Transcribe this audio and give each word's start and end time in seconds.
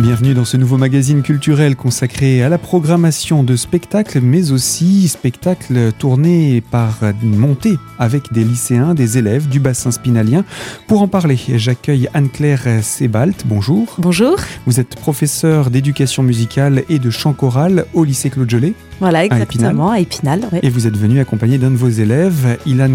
Bienvenue 0.00 0.32
dans 0.32 0.46
ce 0.46 0.56
nouveau 0.56 0.78
magazine 0.78 1.20
culturel 1.20 1.76
consacré 1.76 2.42
à 2.42 2.48
la 2.48 2.56
programmation 2.56 3.42
de 3.44 3.54
spectacles, 3.54 4.22
mais 4.22 4.50
aussi 4.50 5.08
spectacles 5.08 5.92
tournés 5.98 6.62
par 6.62 7.00
montés 7.22 7.76
avec 7.98 8.32
des 8.32 8.42
lycéens, 8.42 8.94
des 8.94 9.18
élèves 9.18 9.46
du 9.46 9.60
bassin 9.60 9.90
spinalien. 9.90 10.46
Pour 10.86 11.02
en 11.02 11.08
parler, 11.08 11.38
j'accueille 11.56 12.08
Anne-Claire 12.14 12.82
Sebalt. 12.82 13.44
Bonjour. 13.44 13.94
Bonjour. 13.98 14.36
Vous 14.64 14.80
êtes 14.80 14.96
professeur 14.96 15.68
d'éducation 15.68 16.22
musicale 16.22 16.82
et 16.88 16.98
de 16.98 17.10
chant 17.10 17.34
choral 17.34 17.84
au 17.92 18.02
lycée 18.02 18.30
Claude 18.30 18.48
Gelée. 18.48 18.72
Voilà, 19.00 19.26
exactement, 19.26 19.90
à 19.90 20.00
Épinal. 20.00 20.48
Et 20.62 20.70
vous 20.70 20.86
êtes 20.86 20.96
venu 20.96 21.20
accompagné 21.20 21.58
d'un 21.58 21.70
de 21.70 21.76
vos 21.76 21.90
élèves, 21.90 22.58
Ilan 22.64 22.88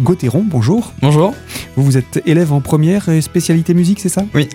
Gauthieron. 0.00 0.44
Bonjour. 0.48 0.92
Bonjour. 1.02 1.34
Vous, 1.74 1.82
vous 1.82 1.96
êtes 1.96 2.22
élève 2.26 2.52
en 2.52 2.60
première 2.60 3.08
spécialité 3.20 3.74
musique, 3.74 3.98
c'est 3.98 4.08
ça? 4.08 4.24
Oui. 4.34 4.48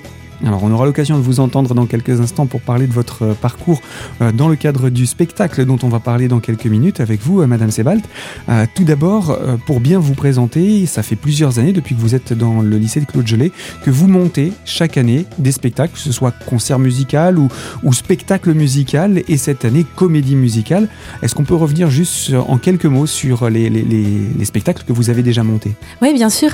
Alors 0.46 0.64
on 0.64 0.72
aura 0.72 0.86
l'occasion 0.86 1.18
de 1.18 1.24
vous 1.24 1.42
entendre 1.42 1.76
dans 1.76 1.86
quelques 1.86 2.22
instants 2.22 2.46
pour 2.46 2.62
parler 2.62 2.88
de 2.88 2.94
votre 2.94 3.24
euh, 3.24 3.34
parcours 3.34 3.82
euh, 4.22 4.32
dans 4.32 4.48
le 4.48 4.56
cadre 4.56 4.90
du 4.90 5.06
spectacle 5.06 5.66
dont 5.66 5.78
on 5.84 5.90
va 5.90 6.00
parler 6.00 6.30
dans 6.30 6.40
quelques 6.40 6.66
minutes 6.66 7.02
avec 7.02 7.22
vous, 7.22 7.42
euh, 7.42 7.48
Madame 7.48 7.72
Sebald. 7.72 8.02
Tout 8.76 8.84
d'abord, 8.84 9.38
pour 9.66 9.80
bien 9.80 10.00
vous 10.00 10.14
présenter, 10.14 10.86
ça 10.86 11.04
fait 11.04 11.16
plusieurs 11.16 11.60
années 11.60 11.74
depuis 11.74 11.96
que 11.96 12.00
vous 12.00 12.16
êtes 12.16 12.34
dans 12.34 12.62
le 12.62 12.78
lycée 12.78 13.00
de 13.00 13.06
Claude 13.06 13.28
Gelée 13.28 13.52
que 13.84 13.92
vous 13.92 14.08
montez 14.08 14.54
chaque 14.66 14.98
année 14.98 15.26
des 15.38 15.52
spectacles, 15.52 15.94
que 15.94 16.00
ce 16.00 16.12
soit 16.12 16.34
concert 16.46 16.80
musical 16.80 17.38
ou, 17.38 17.94
spectacle 17.94 18.54
musical 18.54 19.22
et 19.28 19.38
cette 19.38 19.66
année 19.66 19.86
comédie 19.96 20.36
musicale. 20.36 20.88
Est-ce 21.22 21.36
qu'on 21.36 21.44
peut 21.44 21.56
revenir 21.56 21.90
juste 21.90 22.34
en 22.48 22.58
quelques 22.58 22.86
mots 22.86 23.06
sur 23.06 23.50
les, 23.50 23.70
les, 23.70 23.84
les, 23.84 24.46
spectacles 24.46 24.84
que 24.88 24.94
vous 24.94 25.10
avez 25.10 25.22
déjà 25.22 25.44
montés? 25.44 25.74
Oui, 26.02 26.14
bien 26.14 26.30
sûr. 26.30 26.52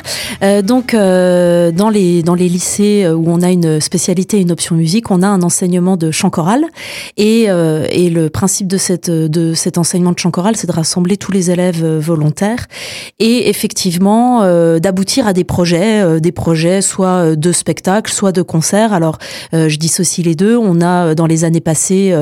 Donc 0.64 0.94
dans, 0.94 1.90
les, 1.90 2.24
dans 2.24 2.36
les 2.36 2.50
lycées 2.50 3.08
où 3.08 3.26
on 3.28 3.42
a 3.42 3.52
une 3.52 3.75
spécialité 3.80 4.40
une 4.40 4.52
option 4.52 4.76
musique, 4.76 5.12
on 5.12 5.22
a 5.22 5.28
un 5.28 5.42
enseignement 5.42 5.98
de 5.98 6.12
chant 6.12 6.30
choral. 6.30 6.66
Et, 7.18 7.45
euh, 7.48 7.88
et 7.90 8.09
le 8.09 8.30
principe 8.30 8.68
de, 8.68 8.78
cette, 8.78 9.09
de 9.09 9.54
cet 9.54 9.78
enseignement 9.78 10.12
de 10.12 10.20
chant 10.20 10.31
choral, 10.31 10.56
c'est 10.56 10.68
de 10.68 10.72
rassembler 10.72 11.18
tous 11.18 11.31
les 11.31 11.52
élèves 11.52 11.84
euh, 11.84 12.00
volontaires 12.00 12.66
et 13.20 13.50
effectivement 13.50 14.44
euh, 14.44 14.80
d'aboutir 14.80 15.28
à 15.28 15.34
des 15.34 15.44
projets, 15.44 16.20
des 16.20 16.31
projets 16.31 16.81
soit 16.81 17.36
de 17.36 17.52
spectacles, 17.52 18.12
soit 18.12 18.31
de 18.31 18.42
concerts. 18.42 18.94
Alors, 18.94 19.18
je 19.53 19.78
dissocie 19.78 20.26
les 20.26 20.36
deux. 20.36 20.58
On 20.58 20.81
a, 20.81 21.16
dans 21.16 21.26
les 21.26 21.44
années 21.44 21.62
passées, 21.62 22.14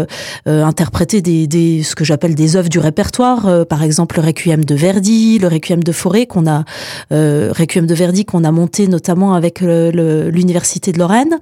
interprété 0.45 1.21
des, 1.21 1.47
des, 1.47 1.83
ce 1.83 1.95
que 1.95 2.03
j'appelle 2.03 2.35
des 2.35 2.55
œuvres 2.55 2.69
du 2.69 2.79
répertoire. 2.79 3.65
par 3.67 3.83
exemple, 3.83 4.17
le 4.17 4.27
Requiem 4.27 4.63
de 4.63 4.75
Verdi, 4.75 5.39
le 5.39 5.47
Requiem 5.47 5.83
de 5.83 5.91
Forêt, 5.91 6.25
qu'on 6.25 6.47
a, 6.47 6.63
Requiem 7.11 7.85
de 7.85 7.93
Verdi, 7.93 8.25
qu'on 8.25 8.43
a 8.43 8.51
monté 8.51 8.87
notamment 8.87 9.33
avec 9.33 9.61
l'Université 9.61 10.91
de 10.91 10.99
Lorraine 10.99 11.39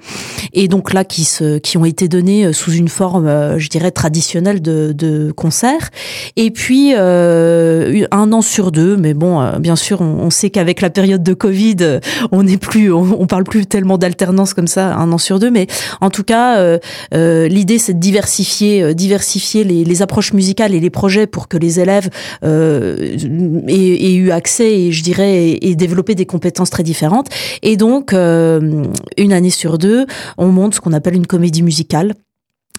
et 0.54 0.68
donc 0.68 0.94
là 0.94 1.04
qui 1.04 1.24
se 1.24 1.58
qui 1.58 1.78
ont 1.78 1.86
été 1.86 2.08
donnés 2.08 2.46
euh, 2.46 2.54
sous 2.54 2.72
une 2.72 2.90
forme 2.90 3.28
euh, 3.28 3.58
je 3.58 3.70
dirais 3.70 3.92
traditionnelle 3.92 4.62
de, 4.62 4.94
de 4.94 5.32
concert. 5.32 5.90
Et 6.36 6.52
puis 6.52 6.94
euh, 6.96 8.06
un 8.12 8.32
an 8.32 8.42
sur 8.42 8.72
deux 8.72 8.98
mais 8.98 9.14
bon 9.14 9.58
bien 9.60 9.76
sûr 9.76 10.02
on, 10.02 10.30
sait 10.30 10.50
qu'avec 10.50 10.82
la 10.82 10.90
période 10.90 11.24
de 11.24 11.34
Covid 11.34 12.00
on 12.32 12.44
n'est 12.44 12.58
plus 12.58 12.92
on, 12.92 13.26
parle 13.28 13.44
plus 13.44 13.66
tellement 13.66 13.98
d'alternance 13.98 14.54
comme 14.54 14.68
ça 14.68 14.96
un 14.96 15.12
an 15.12 15.18
sur 15.18 15.40
deux. 15.40 15.52
Mais 15.52 15.68
en 16.00 16.10
tout 16.10 16.24
cas 16.24 16.78
l'idée 17.12 17.78
c'est 17.78 17.94
de 17.94 18.00
diversifier 18.00 18.94
diversifier 18.94 19.64
les, 19.64 19.84
les, 19.84 20.02
approches 20.02 20.34
musicales 20.34 20.74
et 20.74 20.80
les 20.80 20.90
projets 20.90 21.28
pour 21.28 21.48
que 21.48 21.58
les 21.58 21.80
élèves 21.80 22.10
aient, 22.44 23.18
aient, 23.68 24.14
eu 24.14 24.32
accès 24.32 24.72
et 24.72 24.92
je 24.92 25.04
dirais 25.04 25.58
et, 25.62 25.76
développer 25.76 26.16
des 26.16 26.26
compétences 26.26 26.70
très 26.70 26.84
différentes. 26.84 27.28
Et 27.62 27.78
donc 27.78 28.14
une 28.14 29.34
année 29.34 29.50
sur 29.50 29.78
deux 29.78 29.91
on 30.38 30.48
monte 30.48 30.76
ce 30.76 30.82
qu'on 30.82 30.94
appelle 30.94 31.16
une 31.16 31.28
comédie 31.28 31.64
musicale 31.64 32.14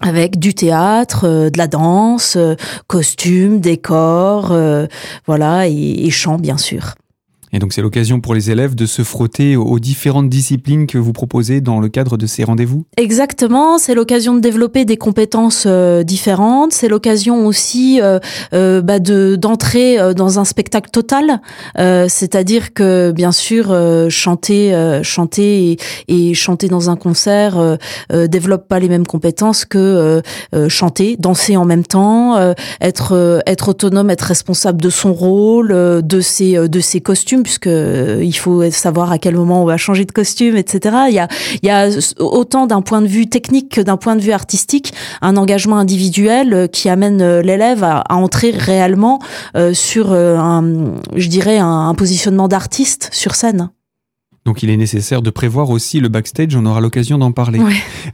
avec 0.01 0.37
du 0.37 0.53
théâtre, 0.53 1.25
euh, 1.25 1.49
de 1.49 1.57
la 1.57 1.67
danse, 1.67 2.35
euh, 2.35 2.55
costumes, 2.87 3.59
décors, 3.59 4.51
euh, 4.51 4.87
voilà, 5.25 5.67
et, 5.67 6.05
et 6.05 6.09
chant 6.09 6.37
bien 6.37 6.57
sûr. 6.57 6.95
Et 7.53 7.59
donc 7.59 7.71
c'est 7.71 7.83
l'occasion 7.83 8.19
pour 8.19 8.33
les 8.33 8.49
élèves 8.49 8.73
de 8.73 8.87
se 8.87 9.03
frotter 9.03 9.55
aux 9.55 9.77
différentes 9.77 10.27
disciplines 10.27 10.87
que 10.87 10.97
vous 10.97 11.13
proposez 11.13 11.61
dans 11.61 11.79
le 11.79 11.87
cadre 11.87 12.17
de 12.17 12.25
ces 12.25 12.43
rendez-vous. 12.43 12.85
Exactement, 12.97 13.77
c'est 13.77 13.93
l'occasion 13.93 14.33
de 14.33 14.39
développer 14.39 14.85
des 14.85 14.97
compétences 14.97 15.65
euh, 15.67 16.01
différentes, 16.01 16.73
c'est 16.73 16.87
l'occasion 16.87 17.45
aussi 17.45 18.01
euh, 18.01 18.17
euh, 18.53 18.81
bah 18.81 18.97
de 18.97 19.35
d'entrer 19.35 19.97
dans 20.15 20.39
un 20.39 20.45
spectacle 20.45 20.89
total, 20.89 21.41
c'est-à-dire 21.77 22.73
que 22.73 23.11
bien 23.11 23.31
sûr 23.31 23.75
chanter 24.09 24.99
chanter 25.03 25.71
et, 25.71 26.29
et, 26.29 26.33
chanter 26.33 26.67
dans 26.67 26.89
un 26.89 26.95
concert 26.95 27.77
développe 28.09 28.67
pas 28.67 28.79
les 28.79 28.89
mêmes 28.89 29.05
compétences 29.05 29.65
que 29.65 30.21
chanter, 30.69 31.17
danser 31.19 31.55
en 31.57 31.65
même 31.65 31.85
temps, 31.85 32.53
être 32.81 33.43
être 33.45 33.69
autonome, 33.69 34.09
être 34.09 34.21
responsable 34.23 34.81
de 34.81 34.89
son 34.89 35.13
rôle, 35.13 35.69
de 35.69 36.21
ses 36.21 36.67
de 36.67 36.79
ses 36.79 37.01
costumes 37.01 37.42
puisque 37.43 37.67
euh, 37.67 38.21
il 38.23 38.33
faut 38.33 38.69
savoir 38.71 39.11
à 39.11 39.17
quel 39.17 39.35
moment 39.35 39.61
on 39.61 39.65
va 39.65 39.77
changer 39.77 40.05
de 40.05 40.11
costume, 40.11 40.55
etc. 40.55 40.95
Il 41.09 41.27
y 41.63 41.69
a, 41.69 41.89
autant 42.19 42.65
d'un 42.65 42.81
point 42.81 43.01
de 43.01 43.07
vue 43.07 43.27
technique 43.27 43.75
que 43.75 43.81
d'un 43.81 43.97
point 43.97 44.15
de 44.15 44.21
vue 44.21 44.31
artistique 44.31 44.93
un 45.21 45.37
engagement 45.37 45.77
individuel 45.77 46.53
euh, 46.53 46.67
qui 46.67 46.89
amène 46.89 47.21
euh, 47.21 47.41
l'élève 47.41 47.83
à, 47.83 48.03
entrer 48.09 48.51
réellement 48.51 49.19
sur 49.73 50.13
un, 50.13 50.93
je 51.15 51.27
dirais, 51.27 51.57
un 51.57 51.93
positionnement 51.95 52.47
d'artiste 52.47 53.09
sur 53.11 53.35
scène. 53.35 53.69
Donc 54.45 54.61
il 54.61 54.69
est 54.69 54.77
nécessaire 54.77 55.21
de 55.21 55.29
prévoir 55.29 55.69
aussi 55.69 55.99
le 55.99 56.09
backstage, 56.09 56.55
on 56.55 56.65
aura 56.65 56.81
l'occasion 56.81 57.17
d'en 57.17 57.31
parler. 57.31 57.59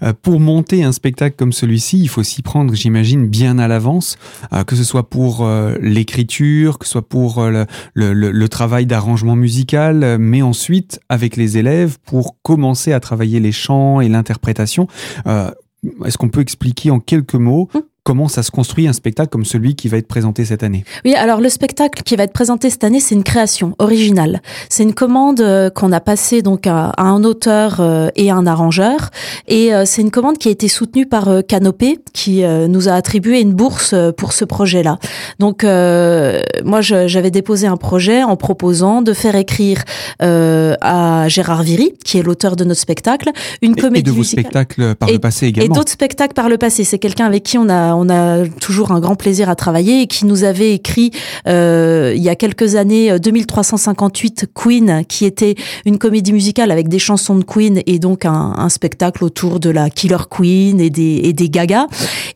Euh, 0.03 0.13
pour 0.13 0.39
monter 0.39 0.83
un 0.83 0.91
spectacle 0.91 1.35
comme 1.35 1.51
celui-ci, 1.51 1.99
il 1.99 2.09
faut 2.09 2.23
s'y 2.23 2.41
prendre, 2.41 2.73
j'imagine, 2.75 3.27
bien 3.27 3.57
à 3.57 3.67
l'avance, 3.67 4.17
euh, 4.53 4.63
que 4.63 4.75
ce 4.75 4.83
soit 4.83 5.09
pour 5.09 5.43
euh, 5.43 5.75
l'écriture, 5.81 6.77
que 6.77 6.85
ce 6.85 6.91
soit 6.91 7.07
pour 7.07 7.43
le, 7.43 7.65
le, 7.93 8.13
le, 8.13 8.49
travail 8.49 8.85
d'arrangement 8.85 9.35
musical, 9.35 10.17
mais 10.19 10.41
ensuite 10.41 10.99
avec 11.09 11.37
les 11.37 11.57
élèves 11.57 11.97
pour 12.05 12.35
commencer 12.43 12.93
à 12.93 12.99
travailler 12.99 13.39
les 13.39 13.51
chants 13.51 13.99
et 13.99 14.09
l'interprétation. 14.09 14.87
Est-ce 15.25 16.17
qu'on 16.17 16.29
peut 16.29 16.41
expliquer 16.41 16.91
en 16.91 16.99
quelques 16.99 17.35
mots 17.35 17.69
hum 17.73 17.81
comment 18.03 18.27
ça 18.27 18.43
se 18.43 18.51
construit 18.51 18.87
un 18.87 18.93
spectacle 18.93 19.29
comme 19.29 19.45
celui 19.45 19.75
qui 19.75 19.87
va 19.87 19.97
être 19.97 20.07
présenté 20.07 20.45
cette 20.45 20.63
année 20.63 20.83
Oui, 21.05 21.15
alors 21.15 21.41
le 21.41 21.49
spectacle 21.49 22.03
qui 22.03 22.15
va 22.15 22.23
être 22.23 22.33
présenté 22.33 22.69
cette 22.69 22.83
année, 22.83 22.99
c'est 22.99 23.15
une 23.15 23.23
création 23.23 23.75
originale. 23.79 24.41
C'est 24.69 24.83
une 24.83 24.93
commande 24.93 25.41
euh, 25.41 25.69
qu'on 25.69 25.91
a 25.91 25.99
passée 25.99 26.41
donc 26.41 26.67
à, 26.67 26.93
un 26.97 27.23
auteur 27.23 27.77
euh, 27.79 28.09
et 28.15 28.31
un 28.31 28.47
arrangeur, 28.47 29.09
et 29.47 29.73
euh, 29.73 29.83
c'est 29.85 30.01
une 30.01 30.11
commande 30.11 30.37
qui 30.37 30.47
a 30.47 30.51
été 30.51 30.67
soutenue 30.67 31.05
par 31.05 31.29
Canopé, 31.47 31.99
qui 32.13 32.43
nous 32.43 32.89
a 32.89 32.93
attribué 32.93 33.41
une 33.41 33.53
bourse 33.53 33.95
pour 34.17 34.33
ce 34.33 34.45
projet-là. 34.45 34.99
Donc 35.39 35.63
moi, 35.63 36.81
j'avais 36.81 37.31
déposé 37.31 37.67
un 37.67 37.77
projet 37.77 38.23
en 38.23 38.35
proposant 38.35 39.01
de 39.01 39.13
faire 39.13 39.35
écrire 39.35 39.83
à 40.19 41.27
Gérard 41.27 41.63
Viry, 41.63 41.93
qui 42.03 42.17
est 42.17 42.23
l'auteur 42.23 42.55
de 42.55 42.63
notre 42.63 42.79
spectacle, 42.79 43.31
une 43.61 43.75
comédie 43.75 43.99
et 43.99 44.03
de 44.03 44.11
vos 44.11 44.23
spectacles 44.23 44.95
par 44.95 45.09
le 45.09 45.19
passé 45.19 45.47
également. 45.47 45.73
Et 45.73 45.77
d'autres 45.77 45.91
spectacles 45.91 46.33
par 46.33 46.49
le 46.49 46.57
passé. 46.57 46.83
C'est 46.83 46.99
quelqu'un 46.99 47.25
avec 47.25 47.43
qui 47.43 47.57
on 47.57 47.69
a 47.69 47.88
on 47.95 48.09
a 48.09 48.47
toujours 48.47 48.91
un 48.91 48.99
grand 48.99 49.15
plaisir 49.15 49.49
à 49.49 49.55
travailler 49.55 50.01
et 50.01 50.07
qui 50.07 50.25
nous 50.25 50.43
avait 50.43 50.73
écrit 50.73 51.11
euh, 51.47 52.13
il 52.15 52.21
y 52.21 52.29
a 52.29 52.35
quelques 52.35 52.75
années 52.75 53.17
2358 53.19 54.43
euh, 54.43 54.47
Queen, 54.53 55.03
qui 55.07 55.25
était 55.25 55.55
une 55.85 55.97
comédie 55.97 56.33
musicale 56.33 56.71
avec 56.71 56.87
des 56.87 56.99
chansons 56.99 57.35
de 57.35 57.43
Queen 57.43 57.81
et 57.85 57.99
donc 57.99 58.25
un, 58.25 58.69
spectacle 58.69 59.23
autour 59.23 59.59
de 59.59 59.69
la 59.69 59.89
Killer 59.89 60.17
Queen 60.29 60.79
et 60.79 60.89
des, 60.89 61.21
et 61.23 61.33
des 61.33 61.49
Gaga. 61.49 61.87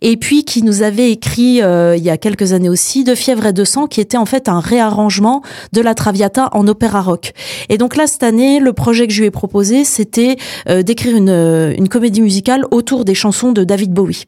Et 0.02 0.18
puis 0.18 0.44
qui 0.46 0.64
nous 0.64 0.82
avait 0.82 1.12
écrit 1.12 1.62
euh, 1.62 1.96
il 1.96 2.04
y 2.04 2.10
a 2.10 2.18
quelques 2.18 2.54
années 2.54 2.70
aussi 2.70 3.04
De 3.04 3.16
fièvre 3.16 3.46
et 3.46 3.54
de 3.54 3.64
sang, 3.64 3.88
qui 3.88 4.02
était 4.02 4.18
en 4.18 4.26
fait 4.26 4.50
un 4.50 4.60
réarrangement 4.60 5.42
de 5.74 5.82
la 5.82 5.94
Traviata 5.94 6.50
en 6.54 6.68
opéra 6.68 7.02
rock. 7.02 7.34
Et 7.70 7.78
donc 7.78 7.96
là 7.96 8.08
cette 8.08 8.24
année, 8.24 8.60
le 8.60 8.74
projet 8.74 9.08
que 9.08 9.14
je 9.14 9.20
lui 9.20 9.28
ai 9.28 9.32
proposé, 9.32 9.84
c'était 9.84 10.38
d'écrire 10.68 11.16
une, 11.16 11.30
une 11.78 11.90
comédie 11.90 12.22
musicale 12.22 12.66
autour 12.72 13.06
des 13.06 13.16
chansons 13.16 13.52
de 13.52 13.64
David 13.64 13.92
Bowie. 13.92 14.24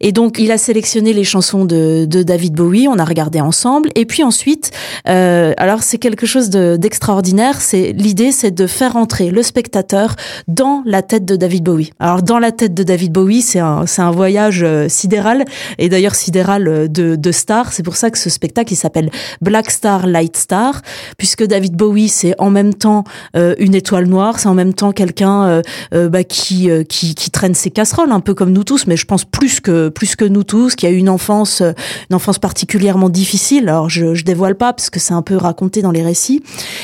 Et 0.00 0.12
donc 0.12 0.38
il 0.38 0.50
a 0.50 0.58
sélectionné 0.64 1.12
les 1.12 1.24
chansons 1.24 1.66
de, 1.66 2.06
David 2.06 2.54
Bowie, 2.54 2.88
on 2.88 2.98
a 2.98 3.04
regardé 3.04 3.40
ensemble, 3.40 3.90
et 3.94 4.06
puis 4.06 4.22
ensuite, 4.22 4.70
euh, 5.08 5.52
alors 5.58 5.82
c'est 5.82 5.98
quelque 5.98 6.24
chose 6.24 6.48
d'extraordinaire. 6.48 7.60
c'est 7.60 7.92
l'idée, 7.92 8.32
c'est 8.32 8.50
de 8.50 8.66
faire 8.66 8.96
entrer 8.96 9.30
le 9.30 9.42
spectateur 9.42 10.16
dans 10.48 10.82
la 10.86 11.02
tête 11.02 11.26
de 11.26 11.36
David 11.36 11.64
Bowie. 11.64 11.90
Alors 12.00 12.22
dans 12.22 12.38
la 12.38 12.50
tête 12.50 12.72
de 12.72 12.82
David 12.82 13.12
Bowie, 13.12 13.42
c'est 13.42 13.58
un 13.58 14.10
voyage 14.10 14.62
euh, 14.62 14.88
sidéral, 14.88 15.44
et 15.78 15.90
d'ailleurs 15.90 16.14
sidéral 16.14 16.66
euh, 16.66 16.88
de, 16.88 17.16
de 17.16 17.32
star. 17.32 17.72
C'est 17.74 17.82
pour 17.82 17.96
ça 17.96 18.10
que 18.10 18.16
ce 18.16 18.30
spectacle 18.30 18.72
il 18.72 18.76
s'appelle 18.76 19.10
Black 19.42 19.70
Star 19.70 20.06
Light 20.06 20.36
Star, 20.36 20.80
puisque 21.18 21.44
David 21.44 21.76
Bowie 21.76 22.08
c'est 22.08 22.34
en 22.40 22.48
même 22.50 22.72
temps 22.74 23.04
une 23.34 23.74
étoile 23.74 24.06
noire, 24.06 24.40
c'est 24.40 24.48
en 24.48 24.54
même 24.54 24.72
temps 24.72 24.92
quelqu'un 24.92 25.62
bah, 25.92 26.24
qui 26.24 27.30
traîne 27.32 27.54
ses 27.54 27.70
casseroles, 27.70 28.12
un 28.12 28.20
peu 28.20 28.32
comme 28.32 28.52
nous 28.52 28.64
tous, 28.64 28.86
mais 28.86 28.96
je 28.96 29.04
pense 29.04 29.24
plus 29.24 29.60
que 29.60 29.90
plus 29.90 30.16
que 30.16 30.24
nous 30.24 30.44
tous 30.44 30.53
qui 30.76 30.86
a 30.86 30.90
eu 30.90 30.96
une 30.96 31.08
enfance, 31.08 31.60
euh, 31.60 31.72
une 32.10 32.16
enfance 32.16 32.38
particulièrement 32.38 33.08
difficile. 33.08 33.68
Alors 33.68 33.90
je, 33.90 34.14
je 34.14 34.24
dévoile 34.24 34.54
pas 34.54 34.72
parce 34.72 34.90
que 34.90 35.00
c'est 35.00 35.14
un 35.14 35.22
peu 35.22 35.36
raconté 35.36 35.82
dans 35.82 35.90
les 35.90 36.02
récits, 36.02 36.42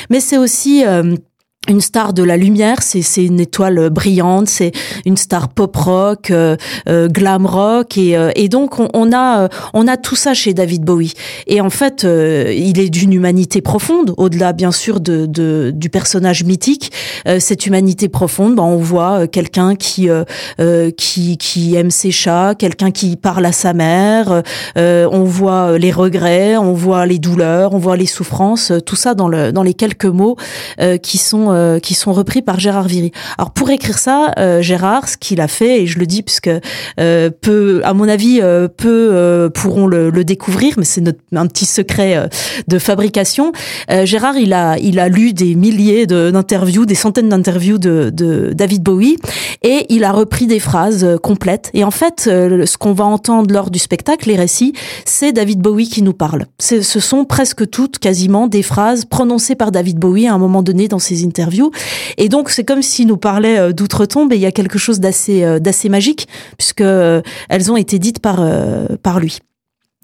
mais 0.09 0.19
c'est 0.19 0.37
aussi 0.37 0.85
euh, 0.85 1.15
une 1.69 1.79
star 1.79 2.13
de 2.13 2.23
la 2.23 2.37
lumière, 2.37 2.77
c'est 2.81 3.23
une 3.23 3.39
étoile 3.39 3.91
brillante, 3.91 4.49
c'est 4.49 4.71
une 5.05 5.15
star 5.15 5.47
pop 5.47 5.75
rock, 5.75 6.31
euh, 6.31 6.57
euh, 6.89 7.07
glam 7.07 7.45
rock 7.45 7.99
et, 7.99 8.17
euh, 8.17 8.31
et 8.35 8.49
donc 8.49 8.79
on, 8.79 8.89
on, 8.95 9.13
a 9.13 9.47
on 9.75 9.87
a 9.87 9.95
tout 9.95 10.15
ça 10.15 10.33
chez 10.33 10.55
David 10.55 10.83
Bowie. 10.83 11.13
Et 11.45 11.61
en 11.61 11.69
fait, 11.69 12.01
il 12.01 12.79
est 12.79 12.89
d'une 12.89 13.13
humanité 13.13 13.61
profonde, 13.61 14.15
au-delà 14.17 14.53
bien 14.53 14.71
sûr 14.71 14.99
de, 14.99 15.27
de, 15.27 15.71
du 15.73 15.89
personnage 15.89 16.43
mythique. 16.43 16.91
cette 17.37 17.67
humanité 17.67 18.09
profonde, 18.09 18.55
ben, 18.55 18.63
on 18.63 18.77
voit 18.77 19.27
quelqu'un 19.27 19.75
qui 19.75 20.09
qui 20.97 21.37
qui 21.37 21.75
aime 21.75 21.91
ses 21.91 22.11
chats, 22.11 22.55
quelqu'un 22.57 22.89
qui 22.89 23.15
parle 23.17 23.45
à 23.45 23.51
sa 23.51 23.73
mère. 23.73 24.41
on 24.77 25.23
voit 25.23 25.77
les 25.77 25.91
regrets, 25.91 26.57
on 26.57 26.73
voit 26.73 27.05
les 27.05 27.19
douleurs, 27.19 27.73
on 27.73 27.77
voit 27.77 27.97
les 27.97 28.07
souffrances, 28.07 28.73
tout 28.83 28.95
ça 28.95 29.13
dans 29.13 29.29
le 29.29 29.51
dans 29.51 29.63
les 29.63 29.75
quelques 29.75 30.05
mots 30.05 30.37
qui 31.03 31.19
sont 31.19 31.50
euh, 31.51 31.79
qui 31.79 31.93
sont 31.93 32.13
repris 32.13 32.41
par 32.41 32.59
Gérard 32.59 32.87
Viry. 32.87 33.11
Alors 33.37 33.51
pour 33.51 33.69
écrire 33.69 33.97
ça, 33.97 34.33
euh, 34.37 34.61
Gérard, 34.61 35.07
ce 35.07 35.17
qu'il 35.17 35.41
a 35.41 35.47
fait, 35.47 35.83
et 35.83 35.87
je 35.87 35.99
le 35.99 36.05
dis 36.05 36.23
puisque 36.23 36.49
euh, 36.99 37.29
peu, 37.29 37.81
à 37.83 37.93
mon 37.93 38.07
avis, 38.07 38.39
euh, 38.41 38.67
peu 38.67 39.49
pourront 39.53 39.87
le, 39.87 40.11
découvrir, 40.23 40.75
mais 40.77 40.85
c'est 40.85 41.03
un 41.35 41.47
petit 41.47 41.65
secret 41.65 42.29
de 42.67 42.79
fabrication. 42.79 43.51
Gérard, 44.03 44.37
il 44.37 44.53
a 44.53 44.77
il 44.77 44.99
a 44.99 45.09
lu 45.09 45.33
des 45.33 45.55
milliers 45.55 46.05
d'interviews, 46.05 46.85
des 46.85 46.95
centaines 46.95 47.29
d'interviews 47.29 47.79
de 47.79 48.51
David 48.53 48.83
Bowie, 48.83 49.17
et 49.63 49.87
il 49.89 50.03
a 50.03 50.11
repris 50.11 50.45
des 50.45 50.59
phrases 50.59 51.17
complètes. 51.23 51.71
Et 51.73 51.83
en 51.83 51.91
fait, 51.91 52.21
ce 52.25 52.77
qu'on 52.77 52.93
va 52.93 53.05
entendre 53.05 53.51
lors 53.51 53.71
du 53.71 53.79
spectacle, 53.79 54.29
les 54.29 54.35
récits, 54.35 54.73
c'est 55.05 55.31
David 55.31 55.59
Bowie 55.59 55.89
qui 55.89 56.03
nous 56.03 56.13
parle. 56.13 56.45
Ce 56.59 56.81
sont 56.81 57.25
presque 57.25 57.69
toutes, 57.69 57.97
quasiment, 57.97 58.47
des 58.47 58.63
phrases 58.63 59.05
prononcées 59.05 59.55
par 59.55 59.71
David 59.71 59.97
Bowie 59.97 60.27
à 60.27 60.33
un 60.33 60.37
moment 60.37 60.61
donné 60.61 60.87
dans 60.87 60.99
ses 60.99 61.25
interviews 61.25 61.40
et 62.17 62.29
donc 62.29 62.49
c'est 62.49 62.63
comme 62.63 62.81
s'il 62.81 63.07
nous 63.07 63.17
parlait 63.17 63.57
euh, 63.57 63.73
d'outre-tombe 63.73 64.33
et 64.33 64.35
il 64.35 64.41
y 64.41 64.45
a 64.45 64.51
quelque 64.51 64.77
chose 64.77 64.99
d'assez 64.99 65.43
euh, 65.43 65.59
d'assez 65.59 65.89
magique 65.89 66.27
puisque 66.57 66.81
euh, 66.81 67.21
elles 67.49 67.71
ont 67.71 67.77
été 67.77 67.99
dites 67.99 68.19
par 68.19 68.41
par 69.03 69.19
lui. 69.19 69.39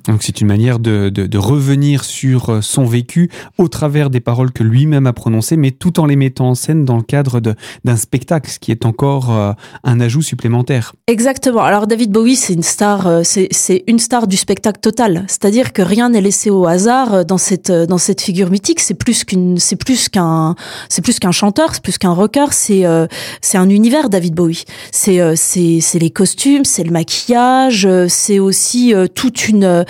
Donc 0.07 0.24
c'est 0.24 0.42
une 0.42 0.48
manière 0.48 0.80
de, 0.80 1.09
de, 1.09 1.25
de, 1.25 1.38
revenir 1.38 2.04
sur 2.04 2.50
euh, 2.50 2.62
son 2.62 2.86
vécu 2.86 3.30
au 3.57 3.68
travers 3.68 4.09
des 4.09 4.19
paroles 4.19 4.51
que 4.51 4.63
lui-même 4.63 5.06
a 5.06 5.13
prononcées, 5.13 5.57
mais 5.57 5.71
tout 5.71 6.00
en 6.00 6.06
les 6.06 6.15
mettant 6.15 6.50
en 6.50 6.56
scène 6.56 6.86
dans 6.86 6.98
le 6.98 7.04
cadre 7.04 7.39
d'un 7.39 7.98
spectacle, 7.98 8.50
ce 8.50 8.59
qui 8.59 8.71
est 8.71 8.86
encore 8.86 9.31
euh, 9.31 9.51
un 9.83 10.00
ajout 10.00 10.21
supplémentaire. 10.21 10.94
Exactement. 11.07 11.62
Alors 11.62 11.88
David 11.88 12.12
Bowie, 12.12 12.36
c'est 12.36 12.54
une 12.54 12.63
star, 12.63 13.07
euh, 13.07 13.21
c'est 13.24 13.83
une 13.88 14.00
star 14.00 14.27
du 14.27 14.38
spectacle 14.38 14.80
total. 14.80 15.25
C'est-à-dire 15.27 15.74
que 15.74 15.81
rien 15.81 16.09
n'est 16.09 16.21
laissé 16.21 16.50
au 16.50 16.65
hasard 16.65 17.25
dans 17.25 17.38
cette 17.38 17.71
dans 17.71 17.98
cette 17.98 18.21
figure 18.21 18.50
mythique. 18.50 18.80
C'est 18.80 18.94
plus 18.94 19.24
qu'une, 19.24 19.57
c'est 19.57 19.75
plus 19.75 20.09
qu'un, 20.09 20.56
c'est 20.89 21.01
plus 21.01 21.19
qu'un 21.19 21.31
chanteur, 21.31 21.74
c'est 21.74 21.83
plus 21.83 21.98
qu'un 21.98 22.12
rocker. 22.12 22.48
C'est 22.51 22.83
c'est 23.42 23.57
un 23.57 23.69
univers 23.69 24.09
David 24.09 24.36
Bowie. 24.36 24.63
C'est 24.92 25.36
c'est 25.36 26.00
les 26.00 26.09
costumes, 26.09 26.65
c'est 26.65 26.83
le 26.83 26.92
maquillage, 26.92 27.88
c'est 28.07 28.39
aussi 28.39 28.94
toute 29.13 29.48
une 29.50 29.65
euh, 29.77 29.83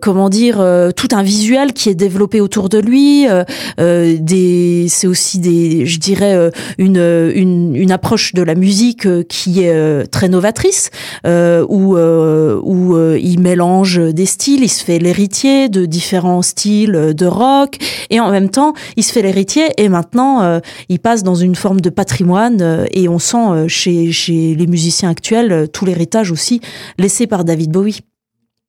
comment 0.00 0.28
dire, 0.28 0.60
euh, 0.60 0.90
tout 0.90 1.08
un 1.12 1.22
visuel 1.22 1.72
qui 1.72 1.88
est 1.88 1.94
développé 1.94 2.40
autour 2.40 2.68
de 2.68 2.78
lui. 2.78 3.26
Euh, 3.28 4.16
des, 4.18 4.86
c'est 4.88 5.06
aussi 5.06 5.38
des, 5.38 5.86
je 5.86 5.98
dirais, 5.98 6.50
une, 6.78 6.96
une, 7.34 7.74
une 7.74 7.92
approche 7.92 8.34
de 8.34 8.42
la 8.42 8.54
musique 8.54 9.06
qui 9.28 9.62
est 9.62 10.06
très 10.10 10.28
novatrice, 10.28 10.90
où 11.24 11.96
où 11.98 13.16
il 13.16 13.40
mélange 13.40 13.98
des 13.98 14.26
styles, 14.26 14.62
il 14.62 14.68
se 14.68 14.84
fait 14.84 14.98
l'héritier 14.98 15.68
de 15.68 15.86
différents 15.86 16.42
styles 16.42 17.14
de 17.14 17.26
rock, 17.26 17.76
et 18.10 18.20
en 18.20 18.30
même 18.30 18.50
temps, 18.50 18.74
il 18.96 19.04
se 19.04 19.12
fait 19.12 19.22
l'héritier 19.22 19.68
et 19.76 19.88
maintenant 19.88 20.60
il 20.88 20.98
passe 20.98 21.22
dans 21.22 21.34
une 21.34 21.54
forme 21.54 21.80
de 21.80 21.90
patrimoine 21.90 22.86
et 22.92 23.08
on 23.08 23.18
sent 23.18 23.68
chez 23.68 24.12
chez 24.12 24.54
les 24.54 24.66
musiciens 24.66 25.10
actuels 25.10 25.68
tout 25.72 25.84
l'héritage 25.84 26.30
aussi 26.30 26.60
laissé 26.98 27.26
par 27.26 27.44
David 27.44 27.70
Bowie. 27.70 28.00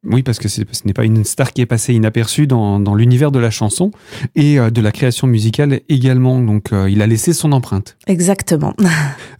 Oui, 0.05 0.23
parce 0.23 0.39
que 0.39 0.47
ce 0.47 0.61
n'est 0.85 0.93
pas 0.93 1.03
une 1.03 1.25
star 1.25 1.51
qui 1.51 1.61
est 1.61 1.65
passée 1.65 1.93
inaperçue 1.93 2.47
dans, 2.47 2.79
dans 2.79 2.95
l'univers 2.95 3.31
de 3.31 3.39
la 3.39 3.51
chanson 3.51 3.91
et 4.33 4.57
euh, 4.57 4.69
de 4.69 4.79
la 4.79 4.93
création 4.93 5.27
musicale 5.27 5.81
également. 5.89 6.39
Donc, 6.39 6.71
euh, 6.71 6.89
il 6.89 7.01
a 7.01 7.07
laissé 7.07 7.33
son 7.33 7.51
empreinte. 7.51 7.97
Exactement. 8.07 8.73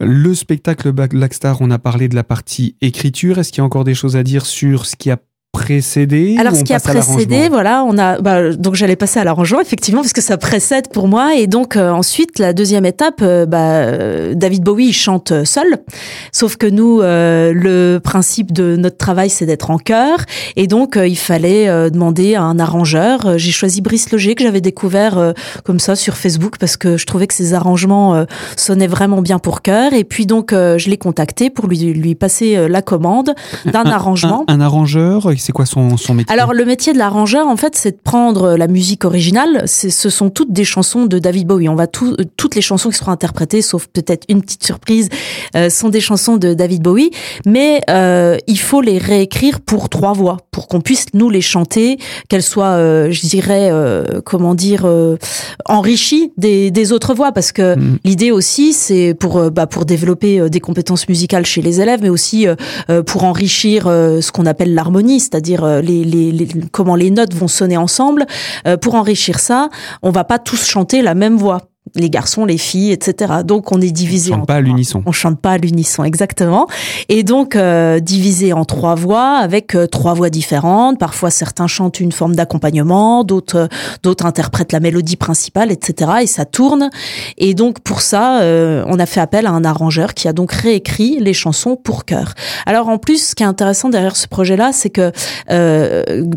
Le 0.01 0.33
spectacle 0.33 0.91
Black 0.91 1.33
Star, 1.33 1.61
on 1.61 1.71
a 1.71 1.79
parlé 1.79 2.09
de 2.09 2.15
la 2.15 2.25
partie 2.25 2.75
écriture. 2.81 3.38
Est-ce 3.38 3.51
qu'il 3.51 3.59
y 3.59 3.61
a 3.61 3.65
encore 3.65 3.85
des 3.85 3.94
choses 3.94 4.17
à 4.17 4.23
dire 4.23 4.45
sur 4.45 4.85
ce 4.85 4.97
qui 4.97 5.09
a 5.11 5.17
précédé 5.51 6.35
Alors 6.39 6.55
ce 6.55 6.63
qui 6.63 6.73
a 6.73 6.79
précédé, 6.79 7.49
voilà, 7.49 7.83
on 7.83 7.97
a 7.97 8.19
bah, 8.21 8.53
donc 8.53 8.75
j'allais 8.75 8.95
passer 8.95 9.19
à 9.19 9.23
l'arrangement 9.23 9.59
effectivement 9.61 10.01
parce 10.01 10.13
que 10.13 10.21
ça 10.21 10.37
précède 10.37 10.89
pour 10.89 11.07
moi 11.07 11.35
et 11.35 11.47
donc 11.47 11.75
euh, 11.75 11.89
ensuite 11.91 12.37
la 12.37 12.53
deuxième 12.53 12.85
étape, 12.85 13.21
euh, 13.21 13.45
bah, 13.47 14.35
David 14.35 14.63
Bowie 14.63 14.87
il 14.87 14.93
chante 14.93 15.43
seul, 15.45 15.79
sauf 16.31 16.55
que 16.55 16.67
nous 16.67 17.01
euh, 17.01 17.51
le 17.53 17.99
principe 17.99 18.51
de 18.51 18.75
notre 18.75 18.97
travail 18.97 19.31
c'est 19.31 19.47
d'être 19.47 19.71
en 19.71 19.79
chœur 19.79 20.19
et 20.55 20.67
donc 20.67 20.99
il 21.03 21.17
fallait 21.17 21.89
demander 21.89 22.35
à 22.35 22.43
un 22.43 22.59
arrangeur. 22.59 23.37
J'ai 23.37 23.51
choisi 23.51 23.81
Brice 23.81 24.11
Loger 24.11 24.35
que 24.35 24.43
j'avais 24.43 24.61
découvert 24.61 25.33
comme 25.63 25.79
ça 25.79 25.95
sur 25.95 26.15
Facebook 26.15 26.57
parce 26.59 26.77
que 26.77 26.97
je 26.97 27.05
trouvais 27.05 27.25
que 27.25 27.33
ses 27.33 27.53
arrangements 27.53 28.25
sonnaient 28.55 28.87
vraiment 28.87 29.21
bien 29.21 29.39
pour 29.39 29.61
chœur 29.61 29.93
et 29.93 30.03
puis 30.03 30.25
donc 30.25 30.51
je 30.51 30.89
l'ai 30.89 30.97
contacté 30.97 31.49
pour 31.49 31.67
lui 31.67 31.93
lui 31.93 32.15
passer 32.15 32.67
la 32.67 32.81
commande 32.81 33.33
d'un 33.65 33.85
arrangement. 33.85 34.45
un 34.47 34.61
arrangeur 34.61 35.31
c'est 35.39 35.51
quoi 35.51 35.65
son, 35.65 35.97
son 35.97 36.13
métier 36.13 36.33
Alors 36.33 36.53
le 36.53 36.65
métier 36.65 36.94
de 36.94 36.97
l'arrangeur, 36.97 37.47
en 37.47 37.57
fait, 37.57 37.75
c'est 37.75 37.91
de 37.91 38.01
prendre 38.03 38.56
la 38.56 38.68
musique 38.68 39.06
originale. 39.06 39.63
Ce 39.68 40.09
sont 40.09 40.30
toutes 40.30 40.51
des 40.51 40.65
chansons 40.65 41.06
de 41.06 41.19
David 41.19 41.47
Bowie. 41.47 41.69
On 41.69 41.75
va 41.75 41.88
tout, 41.88 42.15
toutes 42.38 42.56
les 42.56 42.62
chansons 42.62 42.89
qui 42.89 42.97
seront 42.97 43.12
interprétées, 43.12 43.62
sauf 43.62 43.88
peut-être 43.88 44.25
une 44.30 44.41
petite 44.41 44.63
surprise, 44.63 45.09
euh, 45.56 45.69
sont 45.69 45.89
des 45.89 46.01
chansons 46.01 46.38
de 46.38 46.53
David 46.53 46.81
Bowie. 46.81 47.12
Mais 47.45 47.81
euh, 47.89 48.38
il 48.47 48.59
faut 48.59 48.81
les 48.81 48.97
réécrire 48.97 49.59
pour 49.62 49.89
trois 49.89 50.13
voix, 50.13 50.38
pour 50.51 50.68
qu'on 50.68 50.81
puisse 50.81 51.06
nous 51.13 51.30
les 51.30 51.42
chanter, 51.42 51.97
qu'elles 52.27 52.44
soient, 52.44 52.77
euh, 52.77 53.12
je 53.12 53.21
dirais, 53.21 53.69
euh, 53.71 54.21
comment 54.24 54.56
dire, 54.56 54.83
euh, 54.85 55.18
enrichies 55.65 56.31
des, 56.38 56.71
des 56.71 56.92
autres 56.92 57.13
voix, 57.13 57.31
parce 57.31 57.51
que 57.51 57.75
mm. 57.75 58.00
l'idée 58.03 58.31
aussi, 58.31 58.74
c'est 58.74 59.13
pour 59.13 59.51
bah, 59.51 59.68
pour 59.68 59.85
développer 59.85 60.50
des 60.50 60.59
compétences 60.59 61.07
musicales 61.07 61.45
chez 61.45 61.62
les 61.62 61.81
élèves, 61.81 62.00
mais 62.01 62.09
aussi 62.09 62.47
pour 63.06 63.24
enrichir 63.24 63.85
ce 63.85 64.31
qu'on 64.31 64.45
appelle 64.45 64.74
l'harmonie 64.74 65.19
c'est-à-dire 65.29 65.63
euh, 65.63 65.81
comment 66.71 66.95
les 66.95 67.11
notes 67.11 67.33
vont 67.33 67.47
sonner 67.47 67.77
ensemble. 67.77 68.25
Euh, 68.67 68.77
pour 68.77 68.95
enrichir 68.95 69.39
ça, 69.39 69.69
on 70.01 70.11
va 70.11 70.23
pas 70.23 70.39
tous 70.39 70.65
chanter 70.65 71.01
la 71.01 71.13
même 71.13 71.37
voix 71.37 71.69
les 71.95 72.09
garçons, 72.09 72.45
les 72.45 72.57
filles, 72.57 72.91
etc. 72.91 73.33
Donc 73.45 73.71
on 73.71 73.81
est 73.81 73.91
divisé. 73.91 74.31
On 74.33 74.37
chante 74.37 74.47
pas 74.47 74.55
à 74.55 74.61
l'unisson. 74.61 75.03
On 75.05 75.11
chante 75.11 75.39
pas 75.39 75.51
à 75.51 75.57
l'unisson, 75.57 76.03
exactement. 76.03 76.67
Et 77.07 77.23
donc 77.23 77.55
euh, 77.55 77.99
divisé 77.99 78.53
en 78.53 78.65
trois 78.65 78.95
voix 78.95 79.37
avec 79.37 79.75
euh, 79.75 79.87
trois 79.87 80.13
voix 80.13 80.29
différentes. 80.29 80.99
Parfois 80.99 81.31
certains 81.31 81.67
chantent 81.67 81.99
une 81.99 82.11
forme 82.11 82.35
d'accompagnement, 82.35 83.23
d'autres 83.23 83.57
euh, 83.57 83.67
d'autres 84.03 84.25
interprètent 84.25 84.71
la 84.71 84.79
mélodie 84.79 85.15
principale, 85.15 85.71
etc. 85.71 86.11
Et 86.21 86.27
ça 86.27 86.45
tourne. 86.45 86.89
Et 87.37 87.53
donc 87.53 87.79
pour 87.79 88.01
ça, 88.01 88.41
euh, 88.41 88.83
on 88.87 88.99
a 88.99 89.05
fait 89.05 89.21
appel 89.21 89.47
à 89.47 89.51
un 89.51 89.65
arrangeur 89.65 90.13
qui 90.13 90.27
a 90.27 90.33
donc 90.33 90.51
réécrit 90.51 91.17
les 91.19 91.33
chansons 91.33 91.75
pour 91.75 92.05
chœur. 92.05 92.33
Alors 92.65 92.89
en 92.89 92.97
plus, 92.97 93.29
ce 93.29 93.35
qui 93.35 93.43
est 93.43 93.47
intéressant 93.47 93.89
derrière 93.89 94.15
ce 94.15 94.27
projet-là, 94.27 94.71
c'est 94.73 94.89
que 94.89 95.11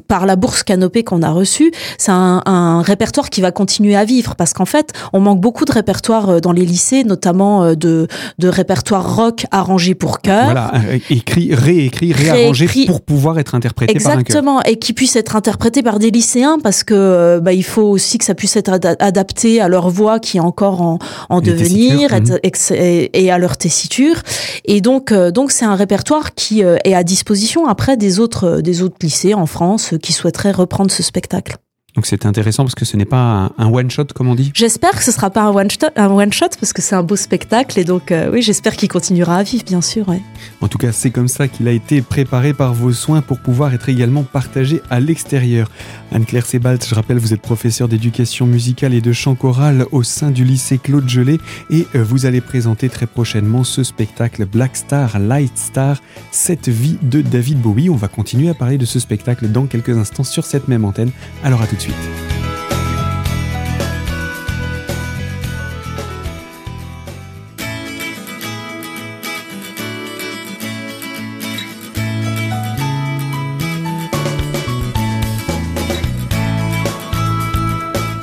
par 0.09 0.26
la 0.26 0.37
bourse 0.37 0.62
Canopée 0.62 1.04
qu'on 1.04 1.23
a 1.23 1.30
reçue, 1.30 1.73
c'est 1.99 2.12
un, 2.12 2.42
un 2.47 2.82
répertoire 2.82 3.30
qui 3.30 3.40
va 3.40 3.52
continuer 3.52 3.97
à 3.97 4.04
vivre 4.04 4.35
parce 4.37 4.52
qu'en 4.52 4.64
fait, 4.64 4.92
on 5.12 5.21
manque 5.21 5.40
beaucoup 5.43 5.65
de 5.67 5.73
répertoires 5.73 6.31
euh, 6.31 6.41
dans 6.41 6.53
les 6.53 6.65
lycées, 6.65 7.05
notamment 7.05 7.65
euh, 7.65 7.75
de, 7.75 8.07
de 8.39 8.49
répertoires 8.49 9.17
rock 9.17 9.45
arrangés 9.51 9.95
pour 9.95 10.21
chœur. 10.21 10.45
Voilà, 10.45 10.73
euh, 10.77 10.99
écrit, 11.11 11.55
réécrit, 11.55 12.13
réarrangé 12.15 12.67
pour 12.87 13.03
pouvoir 13.03 13.39
être 13.39 13.55
interprété 13.55 13.93
par 13.93 14.01
un 14.01 14.15
chœur. 14.15 14.21
Exactement, 14.21 14.63
et 14.63 14.77
qui 14.77 14.95
puisse 14.95 15.17
être 15.17 15.37
interprété 15.37 15.83
par 15.83 15.99
des 15.99 16.11
lycéens 16.11 16.59
parce 16.63 16.85
que 16.85 17.41
bah, 17.41 17.53
il 17.53 17.65
faut 17.65 17.83
aussi 17.83 18.17
que 18.17 18.25
ça 18.25 18.35
puisse 18.35 18.57
être 18.57 18.71
adapté 19.01 19.61
à 19.61 19.69
leur 19.69 19.91
voix 19.91 20.21
qui 20.21 20.37
est 20.37 20.41
encore 20.41 20.81
en, 20.81 20.99
en 21.29 21.41
devenir 21.41 22.13
mhm. 22.13 22.39
et, 22.73 23.31
à 23.31 23.39
leur 23.39 23.57
tessiture. 23.57 24.23
Et 24.65 24.81
donc, 24.81 25.13
donc 25.13 25.51
c'est 25.51 25.65
un 25.65 25.75
répertoire 25.75 26.35
qui 26.35 26.61
est 26.61 26.95
à 26.95 27.03
disposition 27.03 27.67
après 27.67 27.97
des 27.97 28.21
autres, 28.21 28.61
des 28.61 28.83
autres 28.83 28.97
lycées 29.03 29.35
en 29.35 29.47
France 29.47 29.95
qui 30.01 30.13
souhaiteraient 30.13 30.53
reprendre 30.53 30.93
ce 30.93 31.03
spectacle. 31.03 31.57
Donc 31.95 32.07
c'est 32.07 32.25
intéressant 32.25 32.65
parce 32.65 32.75
que 32.75 32.87
ce 32.87 32.97
n'est 32.97 33.05
pas 33.05 33.53
un, 33.59 33.71
one 33.71 33.91
shot 33.91 34.07
comme 34.15 34.29
on 34.29 34.35
dit. 34.35 34.51
J'espère 34.55 34.93
que 34.93 35.05
ce 35.05 35.13
sera 35.13 35.29
pas 35.29 35.43
un 35.43 35.51
one 35.51 35.71
shot, 35.71 35.89
un 35.97 36.09
one 36.09 36.33
shot 36.33 36.47
parce 36.59 36.73
que 36.73 36.81
c'est 36.81 36.95
un 36.95 37.03
beau 37.03 37.17
spectacle 37.17 37.79
et 37.79 37.85
donc 37.85 38.11
euh, 38.11 38.31
oui 38.33 38.41
j'espère 38.41 38.77
qu'il 38.77 38.89
continuera 38.89 39.37
à 39.37 39.43
vivre 39.43 39.65
bien 39.65 39.83
sûr. 39.83 40.09
Ouais. 40.09 40.23
En 40.63 40.69
tout 40.69 40.79
cas 40.79 40.91
c'est 40.91 41.11
comme 41.11 41.29
ça 41.29 41.49
qu'il 41.49 41.69
a 41.69 41.73
été 41.73 42.01
préparé 42.01 42.55
par 42.55 42.73
vos 42.73 42.93
soins 42.93 43.21
pour 43.21 43.41
pouvoir 43.41 43.75
être 43.75 43.91
également 43.91 44.23
partagé 44.23 44.81
à 44.89 45.01
l'extérieur. 45.01 45.71
Anne-Claire 46.13 46.47
Sebalt, 46.47 46.87
je 46.89 46.95
rappelle 46.95 47.19
vous 47.19 47.35
êtes 47.35 47.43
professeur 47.43 47.89
d'éducation 47.89 48.47
musicale 48.47 48.95
et 48.95 49.03
de 49.03 49.13
chant 49.13 49.35
choral 49.35 49.85
au 49.93 50.03
sein 50.03 50.31
du 50.31 50.45
lycée 50.45 50.79
Claude 50.79 51.09
Gelé 51.09 51.39
et 51.69 51.87
euh, 51.95 52.03
vous 52.03 52.25
allez 52.25 52.41
présenter 52.41 52.89
très 52.89 53.07
prochainement 53.07 53.65
ce 53.65 53.83
spectacle 53.83 54.47
Black 54.47 54.77
Star, 54.77 55.19
Light 55.19 55.59
Star, 55.59 56.01
cette 56.31 56.71
vie 56.71 56.97
de 57.03 57.21
David 57.21 57.61
Bowie. 57.61 57.91
On 57.91 57.97
va 57.97 58.09
continuer 58.09 58.49
à 58.49 58.55
parler 58.55 58.79
de 58.79 58.87
ce 58.87 58.99
spectacle 58.99 59.49
dans 59.49 59.67
quelques 59.67 59.97
instants 59.99 60.25
sur 60.25 60.47
cette 60.47 60.69
même 60.69 60.87
antenne. 60.87 61.11
Alors 61.45 61.61
à 61.61 61.67
tout 61.67 61.82
suite. 61.83 62.51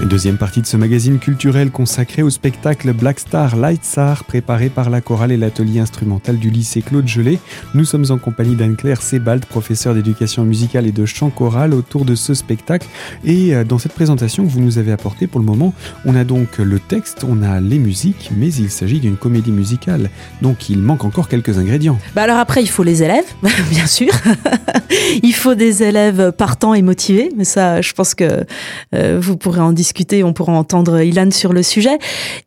Deuxième 0.10 0.38
partie 0.38 0.62
de 0.62 0.66
ce 0.66 0.76
magazine 0.76 1.20
culturel 1.20 1.70
consacré 1.70 2.24
au 2.24 2.32
spectacle 2.32 2.94
Black 2.94 3.20
Star 3.20 3.56
Light 3.56 3.86
Star 3.86 4.24
préparé 4.24 4.70
par 4.70 4.90
la 4.90 5.02
chorale 5.02 5.32
et 5.32 5.38
l'atelier 5.38 5.80
instrumental 5.80 6.40
du 6.40 6.50
lycée 6.50 6.82
Claude 6.82 7.08
Gelé. 7.08 7.38
Nous 7.76 7.86
sommes 7.86 8.06
en 8.10 8.18
compagnie 8.18 8.56
d'Anne-Claire 8.56 9.04
Sebald, 9.04 9.46
professeure 9.46 9.94
d'éducation 9.94 10.46
musicale 10.46 10.88
et 10.88 10.92
de 10.92 11.06
chant 11.06 11.30
choral 11.30 11.76
autour 11.76 12.06
de 12.06 12.16
ce 12.16 12.34
spectacle. 12.34 12.88
Et 13.24 13.54
euh, 13.54 13.64
dans 13.64 13.78
cette 13.78 13.94
présentation 13.94 14.44
que 14.44 14.50
vous 14.50 14.62
nous 14.62 14.80
avez 14.80 14.92
apportée 14.92 15.28
pour 15.28 15.40
le 15.40 15.46
moment, 15.46 15.76
on 16.06 16.16
a 16.16 16.24
donc 16.24 16.58
le 16.58 16.80
texte, 16.80 17.24
on 17.24 17.44
a 17.44 17.60
les 17.60 17.78
musiques, 17.78 18.32
mais 18.36 18.52
il 18.52 18.72
s'agit 18.72 19.00
d'une 19.00 19.16
comédie 19.16 19.52
musicale. 19.52 20.10
Donc 20.42 20.72
il 20.72 20.80
manque 20.80 21.06
encore 21.06 21.28
quelques 21.28 21.60
ingrédients. 21.60 22.00
Bah 22.16 22.24
alors 22.24 22.38
après, 22.38 22.64
il 22.64 22.70
faut 22.70 22.84
les 22.84 23.04
élèves, 23.04 23.32
bien 23.70 23.86
sûr. 23.86 24.10
il 25.22 25.36
faut 25.36 25.54
des 25.54 25.84
élèves 25.84 26.32
partants 26.32 26.74
et 26.74 26.82
motivés, 26.82 27.30
mais 27.38 27.46
ça, 27.46 27.84
je 27.84 27.94
pense 27.94 28.16
que 28.16 28.44
euh, 28.96 29.20
vous 29.22 29.38
pourrez 29.38 29.62
en 29.62 29.72
discuter 29.72 29.99
on 30.24 30.34
pourra 30.34 30.54
entendre 30.54 31.02
Ilan 31.02 31.32
sur 31.32 31.54
le 31.54 31.64
sujet. 31.64 31.98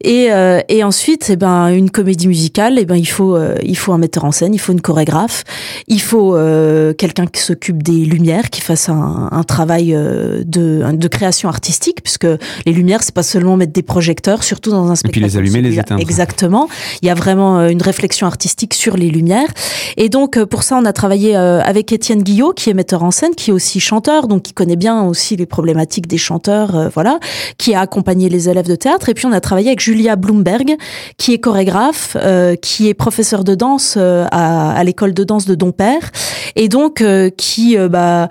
Et, 0.03 0.29
euh, 0.31 0.61
et 0.69 0.85
ensuite, 0.85 1.29
eh 1.31 1.37
ben, 1.37 1.69
une 1.69 1.91
comédie 1.91 2.29
musicale, 2.29 2.79
eh 2.79 2.85
ben, 2.85 2.97
il, 2.97 3.07
faut, 3.07 3.37
euh, 3.37 3.57
il 3.63 3.77
faut 3.77 3.93
un 3.93 3.99
metteur 3.99 4.25
en 4.25 4.33
scène, 4.33 4.55
il 4.55 4.59
faut 4.59 4.73
une 4.73 4.81
chorégraphe, 4.81 5.45
il 5.89 6.01
faut 6.01 6.37
euh, 6.37 6.93
quelqu'un 6.93 7.27
qui 7.27 7.41
s'occupe 7.41 7.83
des 7.83 8.05
lumières, 8.05 8.51
qui 8.51 8.61
fasse 8.61 8.89
un, 8.89 9.29
un 9.31 9.43
travail 9.43 9.93
de, 9.93 10.85
de 10.93 11.09
création 11.09 11.49
artistique, 11.49 12.03
puisque 12.03 12.27
les 12.67 12.73
lumières, 12.73 13.03
c'est 13.03 13.15
pas 13.15 13.23
seulement 13.23 13.57
mettre 13.57 13.73
des 13.73 13.83
projecteurs, 13.83 14.43
surtout 14.43 14.71
dans 14.71 14.91
un 14.91 14.95
spectacle. 14.95 15.19
Et 15.19 15.29
puis 15.29 15.31
les 15.31 15.37
allumer, 15.37 15.63
les 15.63 15.79
éteindre. 15.79 16.01
Exactement. 16.01 16.69
Il 17.03 17.09
y 17.09 17.11
a 17.11 17.15
vraiment 17.15 17.67
une 17.67 17.83
réflexion 17.83 18.27
artistique 18.27 18.75
sur 18.75 18.97
les 18.97 19.11
lumières. 19.11 19.49
Et 19.97 20.09
donc, 20.09 20.43
pour 20.45 20.63
ça, 20.63 20.77
on 20.77 20.85
a 20.85 20.93
travaillé 20.93 21.37
avec 21.37 21.93
Étienne 21.93 22.23
Guillot, 22.23 22.53
qui 22.53 22.71
est 22.71 22.75
metteur 22.75 23.03
en 23.03 23.11
scène, 23.11 23.35
qui 23.35 23.51
est 23.51 23.53
aussi 23.53 23.81
chanteur, 23.81 24.29
donc 24.29 24.43
qui 24.43 24.53
connaît 24.53 24.77
bien 24.77 25.03
aussi 25.03 25.37
les 25.37 25.47
problématiques 25.47 26.07
des 26.07 26.19
chanteurs, 26.19 26.91
voilà 26.95 27.19
qui 27.59 27.75
a 27.75 27.81
accompagné 27.81 28.29
les 28.29 28.49
élèves 28.49 28.69
de 28.69 28.77
théâtre. 28.77 29.09
Et 29.09 29.15
puis 29.15 29.27
on 29.27 29.33
a 29.33 29.41
travaillé 29.41 29.69
avec 29.69 29.81
Julia 29.81 30.17
Bloomberg, 30.17 30.77
qui 31.17 31.33
est 31.33 31.39
chorégraphe, 31.39 32.17
euh, 32.21 32.57
qui 32.57 32.89
est 32.89 32.95
professeure 32.95 33.45
de 33.45 33.55
danse 33.55 33.95
euh, 33.97 34.27
à, 34.31 34.73
à 34.73 34.85
l'école 34.85 35.15
de 35.15 35.25
danse 35.25 35.47
de 35.47 35.55
Dompère, 35.55 36.11
et 36.57 36.69
donc 36.69 37.01
euh, 37.01 37.31
qui, 37.31 37.77
bah, 37.91 38.29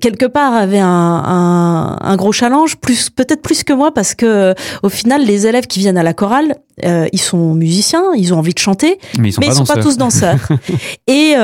quelque 0.00 0.26
part, 0.26 0.54
avait 0.54 0.78
un, 0.78 0.86
un, 0.86 1.98
un 2.00 2.16
gros 2.16 2.32
challenge, 2.32 2.76
plus 2.76 3.10
peut-être 3.10 3.42
plus 3.42 3.64
que 3.64 3.72
moi, 3.72 3.92
parce 3.92 4.14
que 4.14 4.54
au 4.82 4.88
final, 4.88 5.24
les 5.24 5.46
élèves 5.46 5.66
qui 5.66 5.78
viennent 5.80 5.98
à 5.98 6.02
la 6.02 6.14
chorale, 6.14 6.56
ils 6.82 7.20
sont 7.20 7.52
musiciens, 7.52 8.14
ils 8.16 8.32
ont 8.32 8.38
envie 8.38 8.54
de 8.54 8.58
chanter, 8.58 8.98
mais 9.18 9.28
ils 9.28 9.32
sont, 9.32 9.42
pas, 9.42 9.52
sont 9.52 9.64
pas, 9.64 9.82
tous 9.82 9.98
danseurs. 9.98 10.48
et, 11.06 11.34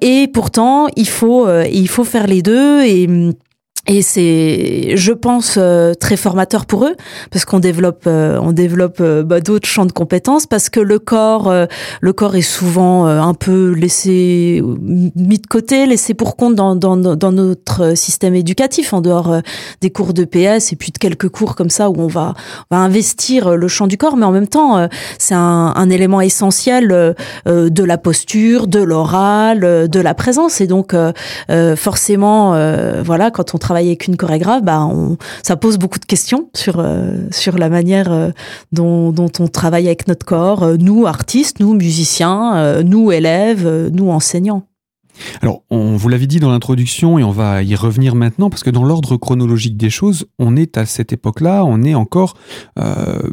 et 0.00 0.28
pourtant, 0.28 0.86
il 0.96 1.08
faut, 1.08 1.46
il 1.64 1.88
faut 1.88 2.04
faire 2.04 2.26
les 2.26 2.40
deux 2.40 2.82
et 2.82 3.06
et 3.88 4.02
c'est, 4.02 4.96
je 4.96 5.12
pense, 5.12 5.54
euh, 5.58 5.94
très 5.94 6.16
formateur 6.16 6.66
pour 6.66 6.86
eux 6.86 6.96
parce 7.30 7.44
qu'on 7.44 7.60
développe, 7.60 8.04
euh, 8.08 8.36
on 8.42 8.50
développe 8.50 8.96
euh, 9.00 9.22
bah, 9.22 9.40
d'autres 9.40 9.68
champs 9.68 9.86
de 9.86 9.92
compétences 9.92 10.46
parce 10.46 10.70
que 10.70 10.80
le 10.80 10.98
corps, 10.98 11.52
le 12.00 12.12
corps 12.12 12.34
est 12.34 12.42
souvent 12.42 13.06
un 13.06 13.34
peu 13.34 13.72
laissé 13.72 14.62
mis 14.64 15.38
de 15.38 15.46
côté, 15.46 15.86
laissé 15.86 16.14
pour 16.14 16.36
compte 16.36 16.56
dans, 16.56 16.74
dans, 16.74 16.96
dans 16.96 17.32
notre 17.32 17.96
système 17.96 18.34
éducatif 18.34 18.92
en 18.92 19.00
dehors 19.00 19.40
des 19.80 19.90
cours 19.90 20.14
de 20.14 20.24
PS 20.24 20.72
et 20.72 20.76
puis 20.76 20.90
de 20.90 20.98
quelques 20.98 21.28
cours 21.28 21.54
comme 21.54 21.70
ça 21.70 21.90
où 21.90 21.94
on 21.98 22.06
va, 22.06 22.34
on 22.70 22.76
va 22.76 22.82
investir 22.82 23.56
le 23.56 23.68
champ 23.68 23.86
du 23.86 23.96
corps, 23.96 24.16
mais 24.16 24.26
en 24.26 24.32
même 24.32 24.48
temps, 24.48 24.88
c'est 25.18 25.34
un, 25.34 25.72
un, 25.76 25.90
élément 25.90 26.20
essentiel 26.20 26.88
de 27.46 27.84
la 27.84 27.98
posture, 27.98 28.66
de 28.66 28.80
l'oral, 28.80 29.88
de 29.88 30.00
la 30.00 30.14
présence. 30.14 30.60
Et 30.60 30.66
donc 30.66 30.94
forcément, 31.76 32.50
voilà, 33.02 33.30
quand 33.30 33.54
on 33.54 33.58
travaille 33.58 33.75
avec 33.84 34.06
une 34.06 34.16
chorégraphe, 34.16 34.62
bah, 34.62 34.88
ça 35.42 35.56
pose 35.56 35.78
beaucoup 35.78 35.98
de 35.98 36.04
questions 36.04 36.50
sur 36.54 36.76
euh, 36.78 37.28
la 37.56 37.68
manière 37.68 38.10
euh, 38.10 38.30
dont, 38.72 39.14
on 39.38 39.48
travaille 39.48 39.86
avec 39.86 40.08
notre 40.08 40.26
corps, 40.26 40.62
euh, 40.62 40.76
nous 40.78 41.06
artistes, 41.06 41.60
nous 41.60 41.74
musiciens, 41.74 42.82
nous 42.82 43.12
élèves, 43.12 43.90
nous 43.92 44.10
enseignants. 44.10 44.66
Alors, 45.40 45.62
on 45.70 45.96
vous 45.96 46.08
l'avait 46.10 46.26
dit 46.26 46.40
dans 46.40 46.50
l'introduction 46.50 47.18
et 47.18 47.24
on 47.24 47.30
va 47.30 47.62
y 47.62 47.74
revenir 47.74 48.14
maintenant 48.14 48.50
parce 48.50 48.62
que 48.62 48.70
dans 48.70 48.84
l'ordre 48.84 49.16
chronologique 49.16 49.78
des 49.78 49.88
choses, 49.88 50.26
on 50.38 50.56
est 50.56 50.76
à 50.76 50.84
cette 50.84 51.12
époque-là, 51.12 51.64
on 51.64 51.82
est 51.82 51.94
encore 51.94 52.34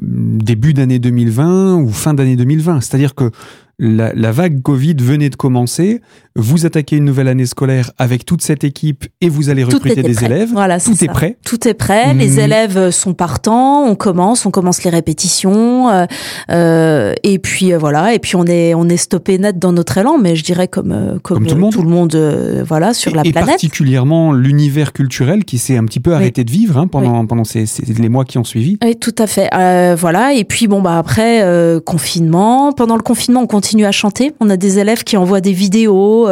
début 0.02 0.74
d'année 0.74 1.00
2020 1.00 1.76
ou 1.76 1.90
fin 1.90 2.14
d'année 2.14 2.38
2020. 2.38 2.80
C'est-à-dire 2.82 3.16
que 3.16 3.32
la, 3.80 4.14
la, 4.14 4.32
vague 4.32 4.62
Covid 4.62 4.96
venait 5.00 5.30
de 5.30 5.36
commencer, 5.36 6.02
vous 6.36 6.66
attaquez 6.66 6.96
une 6.98 7.06
nouvelle 7.06 7.28
année 7.28 7.46
scolaire 7.46 7.92
avec 7.98 8.26
toute 8.26 8.42
cette 8.42 8.64
équipe 8.64 9.06
et 9.22 9.30
vous 9.30 9.50
allez 9.50 9.64
recruter 9.64 10.02
des 10.02 10.14
prêt. 10.14 10.26
élèves. 10.26 10.50
Voilà, 10.52 10.80
tout 10.80 10.92
est, 10.92 11.04
est 11.04 11.08
prêt. 11.08 11.38
Tout 11.46 11.68
est 11.68 11.74
prêt. 11.76 12.14
Mmh. 12.14 12.18
Les 12.18 12.40
élèves 12.40 12.90
sont 12.92 13.14
partants. 13.14 13.84
On 13.86 13.96
commence, 13.96 14.46
on 14.46 14.52
commence 14.52 14.84
les 14.84 14.90
répétitions. 14.90 15.90
Euh, 15.90 16.06
euh, 16.50 17.14
et 17.24 17.38
puis 17.40 17.74
euh, 17.74 17.78
voilà. 17.78 18.14
Et 18.14 18.20
puis 18.20 18.36
on 18.36 18.46
est 18.46 18.74
on 18.74 18.90
est 18.90 18.98
stoppé 18.98 19.38
net 19.38 19.60
dans 19.60 19.72
notre 19.74 19.98
élan, 19.98 20.18
mais 20.18 20.36
je 20.36 20.44
dirais 20.44 20.68
comme 20.68 20.92
euh, 20.92 21.20
comme, 21.22 21.38
comme 21.40 21.48
tout 21.48 21.56
le 21.56 21.62
monde, 21.62 21.74
tout 21.74 21.84
le 21.84 21.90
monde 21.90 22.16
euh, 22.16 22.64
voilà 22.68 22.94
sur 22.94 23.12
et, 23.12 23.16
la 23.16 23.22
et 23.26 23.32
planète. 23.32 23.50
particulièrement 23.52 24.34
l'univers 24.34 24.92
culturel 24.94 25.46
qui 25.46 25.58
s'est 25.58 25.78
un 25.78 25.86
petit 25.86 26.00
peu 26.00 26.14
arrêté 26.14 26.44
de 26.44 26.52
vivre 26.52 26.78
hein, 26.78 26.88
pendant 26.88 27.22
oui. 27.22 27.28
pendant 27.28 27.44
ces, 27.44 27.66
ces, 27.66 27.84
les 27.94 28.10
mois 28.10 28.26
qui 28.26 28.38
ont 28.38 28.44
suivi. 28.44 28.78
Oui, 28.84 28.96
tout 28.96 29.16
à 29.20 29.28
fait. 29.28 29.50
voilà. 29.96 30.34
Et 30.34 30.46
puis 30.46 30.68
bon 30.68 30.82
bah 30.82 30.98
après 30.98 31.44
confinement. 31.86 32.72
Pendant 32.74 32.96
le 32.96 33.04
confinement, 33.04 33.42
on 33.42 33.48
continue 33.48 33.86
à 33.86 33.92
chanter. 33.92 34.34
On 34.40 34.50
a 34.50 34.58
des 34.58 34.80
élèves 34.80 35.04
qui 35.04 35.16
envoient 35.18 35.42
des 35.42 35.54
vidéos. 35.54 36.23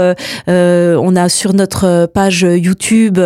On 0.47 1.15
a 1.15 1.29
sur 1.29 1.53
notre 1.53 2.07
page 2.13 2.41
YouTube 2.41 3.19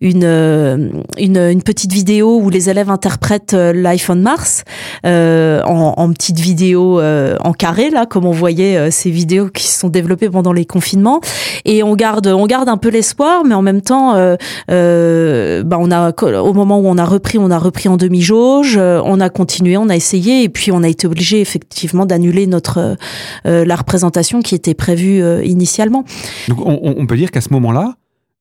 une, 0.00 1.02
une, 1.18 1.36
une 1.36 1.62
petite 1.62 1.92
vidéo 1.92 2.38
où 2.40 2.50
les 2.50 2.70
élèves 2.70 2.90
interprètent 2.90 3.54
Life 3.54 4.10
on 4.10 4.16
Mars 4.16 4.64
euh, 5.06 5.62
en, 5.64 5.94
en, 5.96 6.12
petite 6.12 6.38
vidéo 6.38 7.00
euh, 7.00 7.36
en 7.40 7.52
carré 7.52 7.90
là, 7.90 8.06
comme 8.06 8.26
on 8.26 8.32
voyait 8.32 8.76
euh, 8.76 8.90
ces 8.90 9.10
vidéos 9.10 9.48
qui 9.48 9.66
se 9.66 9.78
sont 9.80 9.88
développées 9.88 10.28
pendant 10.28 10.52
les 10.52 10.64
confinements. 10.64 11.20
Et 11.64 11.82
on 11.82 11.94
garde, 11.94 12.26
on 12.26 12.46
garde 12.46 12.68
un 12.68 12.76
peu 12.76 12.88
l'espoir, 12.88 13.44
mais 13.44 13.54
en 13.54 13.62
même 13.62 13.82
temps, 13.82 14.14
bah 14.14 15.78
on 15.78 15.90
a 15.90 16.12
au 16.40 16.52
moment 16.52 16.78
où 16.78 16.86
on 16.86 16.98
a 16.98 17.04
repris, 17.04 17.38
on 17.38 17.50
a 17.50 17.58
repris 17.58 17.88
en 17.88 17.96
demi 17.96 18.22
jauge, 18.22 18.76
on 18.78 19.20
a 19.20 19.28
continué, 19.28 19.76
on 19.76 19.88
a 19.88 19.96
essayé, 19.96 20.42
et 20.42 20.48
puis 20.48 20.72
on 20.72 20.82
a 20.82 20.88
été 20.88 21.06
obligé 21.06 21.40
effectivement 21.40 22.06
d'annuler 22.06 22.46
notre 22.46 22.96
la 23.44 23.76
représentation 23.76 24.40
qui 24.40 24.54
était 24.54 24.74
prévue 24.74 25.22
initialement. 25.44 26.04
Donc 26.48 26.60
on, 26.64 26.94
on 26.96 27.06
peut 27.06 27.16
dire 27.16 27.30
qu'à 27.30 27.40
ce 27.40 27.52
moment-là, 27.52 27.94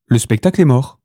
le 0.08 0.18
spectacle 0.18 0.60
est 0.62 0.66
mort. 0.66 1.00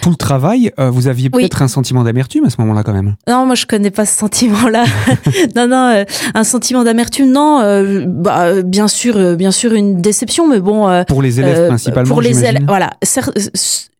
Tout 0.00 0.10
le 0.10 0.16
travail, 0.16 0.70
euh, 0.78 0.90
vous 0.90 1.06
aviez 1.06 1.28
peut-être 1.28 1.58
oui. 1.58 1.64
un 1.64 1.68
sentiment 1.68 2.04
d'amertume 2.04 2.44
à 2.44 2.50
ce 2.50 2.60
moment-là 2.60 2.82
quand 2.82 2.92
même. 2.92 3.16
Non, 3.28 3.46
moi 3.46 3.54
je 3.54 3.66
connais 3.66 3.90
pas 3.90 4.06
ce 4.06 4.18
sentiment-là. 4.18 4.84
non, 5.56 5.66
non, 5.66 5.92
euh, 5.94 6.04
un 6.34 6.44
sentiment 6.44 6.84
d'amertume, 6.84 7.30
non. 7.30 7.60
Euh, 7.60 8.04
bah, 8.06 8.62
bien 8.62 8.88
sûr, 8.88 9.36
bien 9.36 9.50
sûr 9.50 9.74
une 9.74 10.00
déception, 10.00 10.48
mais 10.48 10.60
bon. 10.60 11.04
pour 11.06 11.22
les 11.22 11.40
élèves 11.40 11.68
principalement. 11.68 12.08
Pour 12.08 12.22
les 12.22 12.44
élèves, 12.44 12.64
voilà. 12.66 12.92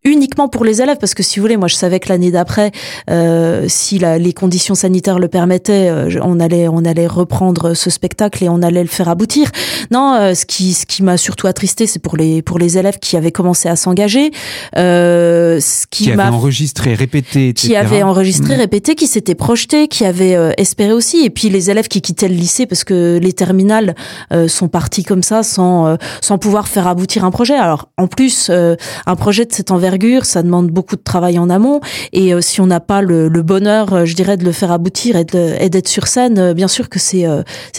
Uniquement 0.06 0.48
pour 0.48 0.64
les 0.64 0.80
élèves 0.80 0.98
parce 0.98 1.14
que 1.14 1.22
si 1.22 1.38
vous 1.38 1.44
voulez 1.44 1.56
moi 1.56 1.68
je 1.68 1.75
savais 1.75 2.00
que 2.00 2.08
l'année 2.08 2.30
d'après 2.30 2.70
euh, 3.10 3.66
si 3.68 3.98
la, 3.98 4.18
les 4.18 4.32
conditions 4.32 4.75
sanitaires 4.75 5.18
le 5.18 5.28
permettaient 5.28 5.88
euh, 5.90 6.20
on 6.22 6.40
allait 6.40 6.68
on 6.68 6.84
allait 6.84 7.06
reprendre 7.06 7.75
ce 7.75 7.90
spectacle 7.90 8.44
et 8.44 8.48
on 8.48 8.62
allait 8.62 8.82
le 8.82 8.88
faire 8.88 9.08
aboutir 9.08 9.50
non 9.90 10.14
euh, 10.14 10.34
ce 10.34 10.46
qui 10.46 10.72
ce 10.72 10.86
qui 10.86 11.02
m'a 11.02 11.16
surtout 11.16 11.46
attristé 11.46 11.86
c'est 11.86 11.98
pour 11.98 12.16
les 12.16 12.42
pour 12.42 12.58
les 12.58 12.78
élèves 12.78 12.98
qui 12.98 13.16
avaient 13.16 13.32
commencé 13.32 13.68
à 13.68 13.76
s'engager 13.76 14.30
euh, 14.76 15.58
ce 15.60 15.86
qui, 15.90 16.04
qui 16.04 16.12
avait 16.12 16.22
enregistré 16.22 16.94
répété 16.94 17.48
etc. 17.48 17.68
qui 17.68 17.76
avait 17.76 18.02
enregistré 18.02 18.56
mmh. 18.56 18.60
répété 18.60 18.94
qui 18.94 19.06
s'était 19.06 19.34
projeté 19.34 19.88
qui 19.88 20.04
avait 20.04 20.36
euh, 20.36 20.52
espéré 20.56 20.92
aussi 20.92 21.25
et 21.25 21.30
puis 21.30 21.48
les 21.48 21.70
élèves 21.70 21.88
qui 21.88 22.00
quittaient 22.00 22.28
le 22.28 22.34
lycée 22.34 22.66
parce 22.66 22.84
que 22.84 23.18
les 23.20 23.32
terminales 23.32 23.94
euh, 24.32 24.48
sont 24.48 24.68
partis 24.68 25.04
comme 25.04 25.22
ça 25.22 25.42
sans 25.42 25.86
euh, 25.86 25.96
sans 26.20 26.38
pouvoir 26.38 26.68
faire 26.68 26.86
aboutir 26.86 27.25
un 27.25 27.30
projet 27.30 27.54
alors 27.54 27.88
en 27.96 28.06
plus 28.06 28.50
un 28.50 29.16
projet 29.16 29.44
de 29.44 29.52
cette 29.52 29.70
envergure 29.70 29.95
ça 30.24 30.42
demande 30.42 30.70
beaucoup 30.70 30.96
de 30.96 31.02
travail 31.02 31.38
en 31.38 31.50
amont. 31.50 31.80
Et 32.12 32.34
euh, 32.34 32.40
si 32.40 32.60
on 32.60 32.66
n'a 32.66 32.80
pas 32.80 33.02
le, 33.02 33.28
bonheur, 33.42 33.92
euh, 33.92 34.04
je 34.04 34.14
dirais, 34.14 34.36
de 34.36 34.44
le 34.44 34.52
faire 34.52 34.72
aboutir 34.72 35.16
et 35.16 35.24
d'être 35.24 35.88
sur 35.88 36.06
scène, 36.06 36.38
euh, 36.38 36.54
bien 36.54 36.68
sûr 36.68 36.88
que 36.88 36.98
c'est 36.98 37.26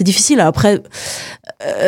difficile. 0.02 0.40
Après, 0.40 0.82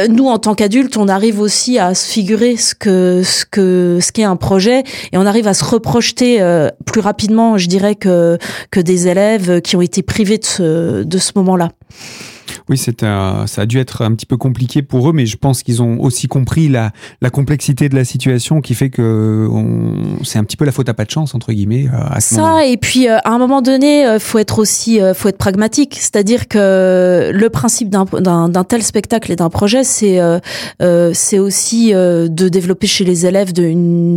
nous 0.10 0.28
en 0.28 0.40
tant 0.40 0.56
qu'adultes, 0.56 0.98
on 0.98 1.08
arrive 1.08 1.40
aussi 1.40 1.78
à 1.80 1.94
se 1.94 2.10
figurer 2.10 2.58
ce 2.58 2.74
que 2.74 3.22
ce 3.24 3.46
que 3.46 4.00
ce 4.02 4.12
qu'est 4.12 4.24
un 4.24 4.36
projet 4.36 4.84
et 5.12 5.18
on 5.18 5.26
arrive 5.26 5.48
à 5.48 5.54
se 5.54 5.64
reprojeter 5.64 6.40
plus 6.86 7.02
rapidement, 7.02 7.58
je 7.58 7.68
dirais, 7.68 7.96
que 7.96 8.38
des 8.76 9.08
élèves 9.08 9.62
qui 9.62 9.76
ont 9.76 9.82
été 9.82 10.02
privés 10.02 10.40
de 10.40 11.18
ce 11.18 11.32
moment-là. 11.36 11.70
Oui, 12.70 12.78
c'est 12.78 13.02
ça 13.02 13.46
a 13.58 13.66
dû 13.66 13.80
être 13.80 14.04
un 14.04 14.14
petit 14.14 14.26
peu 14.26 14.38
compliqué 14.38 14.82
pour 14.82 15.10
eux, 15.10 15.14
mais 15.14 15.26
je 15.26 15.38
pense 15.38 15.64
qu'ils 15.64 15.82
ont 15.82 16.00
aussi 16.02 16.28
compris 16.28 16.68
la, 16.68 16.92
la 17.22 17.30
complexité 17.30 17.90
de 17.90 17.96
la 17.96 18.06
situation 18.06 18.62
qui 18.62 18.74
fait 18.74 18.90
que 18.90 19.48
c'est 20.24 20.40
un 20.40 20.44
petit 20.44 20.58
peu 20.58 20.66
la 20.66 20.72
faute 20.72 20.90
à 20.90 20.94
pas 20.94 21.06
de 21.06 21.12
chance 21.12 21.36
entre 21.36 21.52
guillemets. 21.52 21.88
À 22.12 22.20
ce 22.20 22.36
ça 22.36 22.66
et 22.66 22.78
puis 22.78 23.08
à 23.08 23.22
un 23.26 23.38
moment 23.38 23.62
donné, 23.62 24.18
faut 24.20 24.40
être 24.40 24.60
aussi 24.60 25.00
faut 25.14 25.30
être 25.30 25.38
pragmatique, 25.38 25.98
c'est-à-dire 26.00 26.48
que 26.48 27.32
le 27.34 27.50
principe 27.50 27.90
d'un 27.90 28.64
tel 28.64 28.84
spectacle 28.84 29.32
et 29.32 29.36
d'un 29.36 29.50
projet, 29.50 29.84
c'est 29.84 30.20
c'est 30.80 31.40
aussi 31.40 31.92
de 31.92 32.50
développer 32.50 32.88
chez 32.88 33.04
les 33.04 33.26
élèves 33.26 33.54
de, 33.54 33.74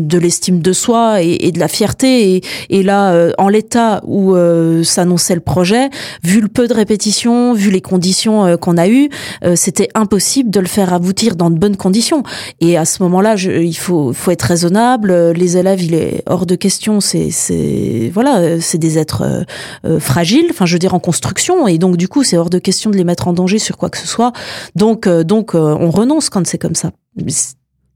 de 0.06 0.18
l'estime 0.18 0.60
de 0.60 0.72
soi 0.72 1.22
et, 1.22 1.46
et, 1.46 1.52
de 1.52 1.58
la 1.58 1.68
fierté. 1.68 2.36
Et, 2.36 2.42
et 2.70 2.82
là, 2.82 3.30
en 3.38 3.48
l'état 3.48 4.00
où 4.06 4.34
s'annonçait 4.82 5.34
le 5.34 5.40
projet, 5.40 5.90
vu 6.22 6.40
le 6.40 6.48
peu 6.48 6.68
de 6.68 6.74
répétitions, 6.74 7.54
vu 7.54 7.70
les 7.70 7.80
conditions 7.80 8.21
euh, 8.30 8.56
qu'on 8.56 8.76
a 8.76 8.88
eues, 8.88 9.08
euh, 9.44 9.56
c'était 9.56 9.88
impossible 9.94 10.50
de 10.50 10.60
le 10.60 10.66
faire 10.66 10.92
aboutir 10.92 11.36
dans 11.36 11.50
de 11.50 11.58
bonnes 11.58 11.76
conditions. 11.76 12.22
Et 12.60 12.76
à 12.76 12.84
ce 12.84 13.02
moment-là, 13.02 13.34
il 13.36 13.76
faut, 13.76 14.12
faut 14.12 14.30
être 14.30 14.42
raisonnable. 14.42 15.32
Les 15.32 15.56
élèves, 15.56 15.82
il 15.82 15.94
est 15.94 16.22
hors 16.26 16.46
de 16.46 16.54
question. 16.54 17.00
C'est, 17.00 17.30
c'est 17.30 18.10
voilà, 18.12 18.60
c'est 18.60 18.78
des 18.78 18.98
êtres 18.98 19.44
euh, 19.84 20.00
fragiles. 20.00 20.46
Enfin, 20.50 20.66
je 20.66 20.74
veux 20.74 20.78
dire 20.78 20.94
en 20.94 21.00
construction. 21.00 21.66
Et 21.68 21.78
donc, 21.78 21.96
du 21.96 22.08
coup, 22.08 22.22
c'est 22.22 22.36
hors 22.36 22.50
de 22.50 22.58
question 22.58 22.90
de 22.90 22.96
les 22.96 23.04
mettre 23.04 23.28
en 23.28 23.32
danger 23.32 23.58
sur 23.58 23.76
quoi 23.76 23.90
que 23.90 23.98
ce 23.98 24.06
soit. 24.06 24.32
Donc, 24.76 25.08
donc, 25.08 25.54
on 25.54 25.90
renonce 25.90 26.30
quand 26.30 26.46
c'est 26.46 26.58
comme 26.58 26.74
ça. 26.74 26.90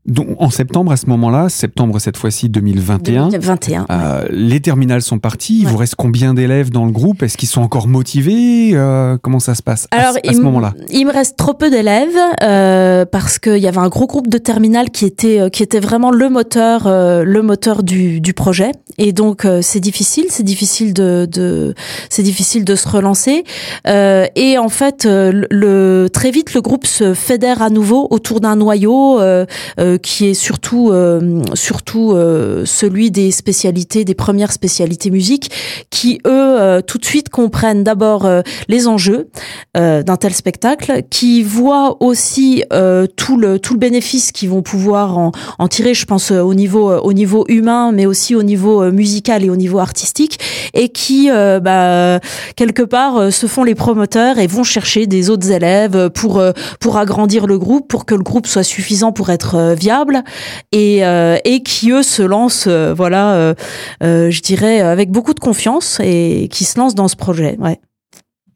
Donc, 0.07 0.29
en 0.39 0.51
septembre, 0.51 0.93
à 0.93 0.97
ce 0.97 1.07
moment-là, 1.07 1.49
septembre 1.49 1.99
cette 1.99 2.17
fois-ci 2.17 2.49
2021, 2.49 3.29
2021 3.29 3.87
euh, 3.91 4.25
les 4.31 4.61
terminales 4.61 5.03
sont 5.03 5.19
parties. 5.19 5.61
Il 5.61 5.67
vous 5.67 5.77
reste 5.77 5.97
combien 5.97 6.33
d'élèves 6.33 6.71
dans 6.71 6.85
le 6.85 6.93
groupe? 6.93 7.23
Est-ce 7.23 7.37
qu'ils 7.37 7.49
sont 7.49 7.63
encore 7.63 7.89
motivés? 7.89 8.71
Euh, 8.75 9.19
Comment 9.21 9.41
ça 9.41 9.55
se 9.55 9.63
passe 9.63 9.89
Alors, 9.91 10.15
à, 10.25 10.33
ce 10.33 10.41
moment-là? 10.41 10.75
Il 10.91 11.07
me 11.07 11.13
reste 11.13 11.37
trop 11.37 11.55
peu 11.55 11.71
d'élèves 11.71 12.17
euh, 12.43 13.05
parce 13.05 13.39
qu'il 13.39 13.59
y 13.59 13.67
avait 13.67 13.79
un 13.79 13.89
gros 13.89 14.07
groupe 14.07 14.29
de 14.29 14.39
terminales 14.39 14.91
qui 14.91 15.05
était 15.05 15.51
qui 15.51 15.63
était 15.63 15.81
vraiment 15.81 16.11
le 16.11 16.29
moteur 16.29 16.85
le 16.87 17.43
moteur 17.43 17.83
du, 17.83 18.21
du 18.21 18.33
projet. 18.33 18.73
Et 18.99 19.13
donc 19.13 19.47
c'est 19.63 19.81
difficile, 19.81 20.27
c'est 20.29 20.43
difficile 20.43 20.95
de, 20.95 21.27
de 21.31 21.75
c'est 22.11 22.23
difficile 22.23 22.65
de 22.65 22.75
se 22.75 22.89
relancer. 22.89 23.45
et 23.87 24.59
en 24.59 24.69
fait, 24.69 25.07
le 25.07 26.09
très 26.13 26.31
vite 26.31 26.55
le 26.55 26.61
groupe 26.61 26.87
se 26.87 27.15
fédère 27.15 27.63
à 27.63 27.71
nouveau 27.71 28.07
autour 28.11 28.41
d'un 28.41 28.57
noyau 28.57 29.19
qui 29.99 30.27
est 30.27 30.35
surtout 30.35 30.91
euh, 30.93 31.43
surtout 31.55 32.13
euh, 32.13 32.65
celui 32.65 33.11
des 33.11 33.31
spécialités, 33.31 34.05
des 34.05 34.15
premières 34.15 34.53
spécialités 34.53 35.11
musique, 35.11 35.51
qui 35.91 36.21
eux 36.27 36.31
euh, 36.61 36.81
tout 36.81 36.99
de 36.99 37.05
suite 37.05 37.29
comprennent 37.29 37.85
d'abord 37.85 38.29
les 38.69 38.89
enjeux 38.89 39.29
d'un 39.75 40.17
tel 40.17 40.35
spectacle, 40.35 41.03
qui 41.11 41.43
voient 41.43 41.97
aussi 42.03 42.65
tout 43.17 43.37
le 43.37 43.59
tout 43.59 43.75
le 43.75 43.79
bénéfice 43.79 44.33
qu'ils 44.33 44.49
vont 44.49 44.63
pouvoir 44.63 45.19
en, 45.59 45.69
tirer, 45.69 45.95
je 45.95 46.07
pense 46.07 46.31
au 46.31 46.55
niveau 46.55 46.91
au 46.91 47.13
niveau 47.13 47.45
humain, 47.49 47.93
mais 47.93 48.07
aussi 48.07 48.35
au 48.35 48.43
niveau 48.43 48.91
musical 48.91 49.45
et 49.45 49.51
au 49.51 49.57
niveau 49.57 49.79
artistique, 49.79 50.39
et 50.75 50.89
qui 50.89 51.29
bah, 51.31 52.21
quelque 52.57 52.83
part 52.83 53.33
se 53.33 53.47
font 53.47 53.65
les 53.65 53.75
promoteurs 53.75 54.39
et 54.39 54.47
vont 54.47 54.65
chercher 54.65 55.07
des 55.07 55.31
autres 55.31 55.51
élèves 55.51 56.11
pour 56.11 56.43
pour 56.81 56.97
agrandir 56.97 57.47
le 57.47 57.59
groupe, 57.59 57.89
pour 57.89 58.07
que 58.07 58.15
le 58.15 58.23
groupe 58.23 58.47
soit 58.47 58.63
suffisant 58.63 59.13
pour 59.13 59.31
être 59.31 59.75
et, 60.73 61.05
euh, 61.05 61.37
et 61.45 61.63
qui 61.63 61.91
eux 61.91 62.03
se 62.03 62.23
lancent, 62.23 62.67
euh, 62.67 62.95
voilà, 62.95 63.55
euh, 64.03 64.31
je 64.31 64.41
dirais 64.41 64.81
avec 64.81 65.11
beaucoup 65.11 65.35
de 65.35 65.41
confiance 65.41 66.01
et 66.03 66.49
qui 66.51 66.65
se 66.65 66.79
lancent 66.79 66.95
dans 66.95 67.09
ce 67.09 67.17
projet. 67.17 67.57
Ouais. 67.59 67.81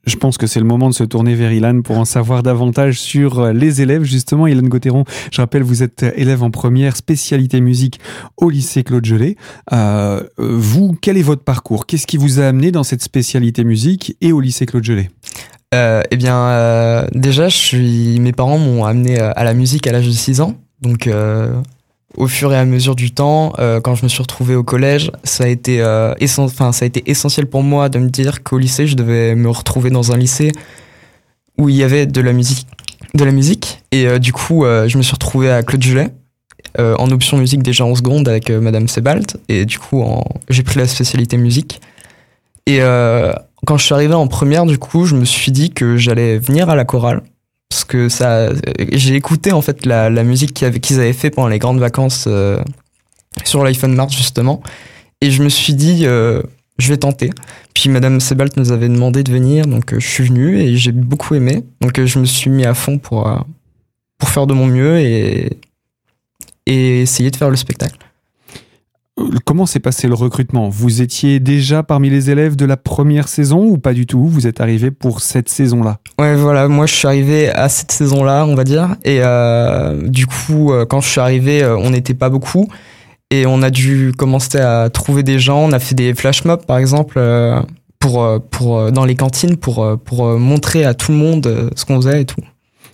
Je 0.07 0.17
pense 0.17 0.39
que 0.39 0.47
c'est 0.47 0.61
le 0.61 0.67
moment 0.67 0.89
de 0.89 0.95
se 0.95 1.05
tourner 1.05 1.35
vers 1.35 1.53
Ilan 1.53 1.83
pour 1.83 1.99
en 1.99 2.07
savoir 2.07 2.43
davantage 2.43 2.99
sur 2.99 3.53
les 3.53 3.83
élèves. 3.83 4.03
Justement, 4.03 4.47
Ilan 4.47 4.67
Gauthieron, 4.67 5.05
je 5.31 5.41
rappelle, 5.41 5.63
vous 5.63 5.83
êtes 5.83 6.03
élève 6.17 6.43
en 6.43 6.51
première 6.51 6.97
spécialité 6.97 7.61
musique 7.61 8.01
au 8.39 8.49
lycée 8.49 8.83
Claude 8.83 9.05
Gelé. 9.05 9.37
Euh, 9.73 10.23
vous, 10.39 10.97
quel 11.01 11.19
est 11.19 11.23
votre 11.23 11.45
parcours? 11.45 11.85
Qu'est-ce 11.85 12.07
qui 12.07 12.17
vous 12.17 12.41
a 12.41 12.47
amené 12.47 12.73
dans 12.73 12.83
cette 12.83 13.03
spécialité 13.03 13.63
musique 13.63 14.17
et 14.23 14.33
au 14.33 14.41
lycée 14.41 14.65
Claude 14.65 14.85
Gelé 14.85 15.11
euh, 15.75 16.01
Eh 16.11 16.17
bien, 16.17 17.07
déjà, 17.13 17.51
je 17.51 17.57
suis... 17.57 18.21
mes 18.21 18.33
parents 18.33 18.59
m'ont 18.59 18.87
amené 18.87 19.19
à 19.21 19.45
la 19.45 19.53
musique 19.53 19.87
à 19.87 19.93
l'âge 19.93 20.07
de 20.07 20.13
6 20.13 20.41
ans. 20.41 20.57
Donc, 20.81 21.07
euh, 21.07 21.61
au 22.17 22.27
fur 22.27 22.53
et 22.53 22.57
à 22.57 22.65
mesure 22.65 22.97
du 22.97 23.13
temps, 23.13 23.53
euh, 23.59 23.81
quand 23.81 23.95
je 23.95 24.05
me 24.05 24.09
suis 24.09 24.23
retrouvé 24.23 24.55
au 24.55 24.63
collège, 24.63 25.13
ça 25.25 25.45
a 25.45 25.47
été, 25.47 25.81
euh, 25.81 26.15
enfin, 26.39 26.73
ça 26.73 26.85
a 26.85 26.87
été 26.87 27.09
essentiel 27.11 27.47
pour 27.47 27.63
moi 27.63 27.89
de 27.89 27.99
me 27.99 28.09
dire 28.09 28.43
qu'au 28.43 28.59
lycée, 28.59 28.87
je 28.87 28.97
devais 28.97 29.35
me 29.35 29.51
retrouver 29.51 29.91
dans 29.91 30.13
un 30.13 30.17
lycée 30.17 30.53
où 31.59 31.69
il 31.69 31.77
y 31.77 31.83
avait 31.83 32.07
de 32.07 32.21
la 32.21 32.33
musique. 32.33 32.67
De 33.15 33.25
la 33.25 33.33
musique. 33.33 33.83
Et 33.93 34.19
du 34.19 34.33
coup, 34.33 34.65
je 34.65 34.97
me 34.97 35.03
suis 35.03 35.13
retrouvé 35.13 35.51
à 35.51 35.63
Claude 35.63 35.83
Julet, 35.83 36.11
en 36.79 37.11
option 37.11 37.37
musique 37.37 37.63
déjà 37.63 37.85
en 37.85 37.95
seconde 37.95 38.29
avec 38.29 38.51
Madame 38.51 38.87
Sebald. 38.87 39.33
Et 39.49 39.67
du 39.67 39.79
coup, 39.79 40.05
j'ai 40.49 40.63
pris 40.63 40.79
la 40.79 40.87
spécialité 40.87 41.37
musique. 41.37 41.81
Et 42.67 42.79
quand 43.67 43.77
je 43.77 43.85
suis 43.85 43.95
arrivé 43.95 44.15
en 44.15 44.29
première, 44.29 44.65
du 44.65 44.79
coup, 44.79 45.07
je 45.07 45.17
me 45.17 45.25
suis 45.25 45.51
dit 45.51 45.71
que 45.71 45.97
j'allais 45.97 46.39
venir 46.39 46.71
à 46.71 46.77
la 46.77 46.85
chorale 46.85 47.23
parce 47.71 47.85
que 47.85 48.09
ça 48.09 48.51
j'ai 48.93 49.15
écouté 49.15 49.53
en 49.53 49.63
fait 49.63 49.87
la, 49.87 50.11
musique 50.25 50.53
qu'ils 50.53 50.67
avaient, 50.67 50.81
avaient, 50.93 51.13
fait 51.13 51.31
pendant 51.31 51.49
les 51.49 51.59
grandes 51.59 51.79
vacances 51.79 52.25
euh, 52.27 52.61
sur 53.45 53.65
l'iPhone 53.65 53.95
Mars 53.95 54.15
justement. 54.15 54.61
Et 55.23 55.31
je 55.31 55.43
me 55.43 55.49
suis 55.49 55.75
dit 55.75 56.03
euh, 56.05 56.43
je 56.79 56.89
vais 56.89 56.99
tenter. 56.99 57.31
Puis 57.73 57.89
madame 57.89 58.21
Sebalt 58.21 58.57
nous 58.57 58.73
avait 58.73 58.89
demandé 58.89 59.23
de 59.23 59.33
venir 59.33 59.67
donc 59.67 59.95
euh, 59.95 60.01
je 60.01 60.07
suis 60.07 60.25
venu 60.25 60.59
et 60.59 60.77
j'ai 60.77 60.93
beaucoup 60.93 61.35
aimé. 61.35 61.65
Donc 61.81 62.05
je 62.05 62.19
me 62.19 62.25
suis 62.25 62.51
mis 62.51 62.67
à 62.67 62.75
fond 62.75 62.99
pour 62.99 63.33
pour 64.19 64.29
faire 64.29 64.47
de 64.47 64.53
mon 64.53 64.67
mieux 64.67 64.99
et 64.99 65.57
et 66.67 67.03
essayer 67.03 67.31
de 67.31 67.37
faire 67.37 67.51
le 67.51 67.57
spectacle 67.57 68.10
Comment 69.45 69.67
s'est 69.67 69.81
passé 69.81 70.09
le 70.09 70.15
recrutement? 70.15 70.69
Vous 70.69 71.03
étiez 71.03 71.41
déjà 71.41 71.83
parmi 71.83 72.11
les 72.11 72.31
élèves 72.31 72.57
de 72.57 72.65
la 72.65 72.77
première 72.77 73.29
saison 73.29 73.65
ou 73.65 73.79
pas 73.79 73.93
du 73.93 74.07
tout? 74.07 74.25
Vous 74.25 74.47
êtes 74.47 74.61
arrivé 74.61 74.91
pour 74.91 75.21
cette 75.21 75.49
saison-là? 75.49 75.99
Ouais, 76.19 76.37
voilà, 76.37 76.69
moi 76.69 76.87
je 76.87 76.95
suis 76.95 77.07
arrivé 77.07 77.49
à 77.49 77.69
cette 77.69 77.93
saison-là, 77.93 78.45
on 78.47 78.55
va 78.55 78.65
dire. 78.65 78.97
Et 79.05 79.19
euh, 79.21 80.09
du 80.09 80.27
coup, 80.27 80.73
euh, 80.73 80.87
quand 80.87 81.01
je 81.01 81.09
suis 81.09 81.21
arrivé, 81.21 81.63
euh, 81.63 81.77
on 81.77 81.91
n'était 81.91 82.15
pas 82.15 82.31
beaucoup. 82.31 82.69
Et 83.31 83.47
on 83.47 83.63
a 83.63 83.71
dû 83.71 84.13
commencer 84.17 84.59
à 84.59 84.91
trouver 84.91 85.23
des 85.23 85.39
gens. 85.39 85.61
On 85.61 85.73
a 85.73 85.79
fait 85.79 85.95
des 85.95 86.15
flash 86.15 86.45
mobs, 86.45 86.65
par 86.67 86.79
exemple, 86.79 87.21
pour, 88.01 88.27
pour, 88.51 88.91
dans 88.91 89.05
les 89.05 89.15
cantines 89.15 89.57
pour, 89.57 89.99
pour 90.05 90.27
montrer 90.39 90.85
à 90.85 90.95
tout 90.95 91.13
le 91.13 91.19
monde 91.19 91.71
ce 91.77 91.85
qu'on 91.85 91.97
faisait 91.97 92.23
et 92.23 92.25
tout. 92.25 92.41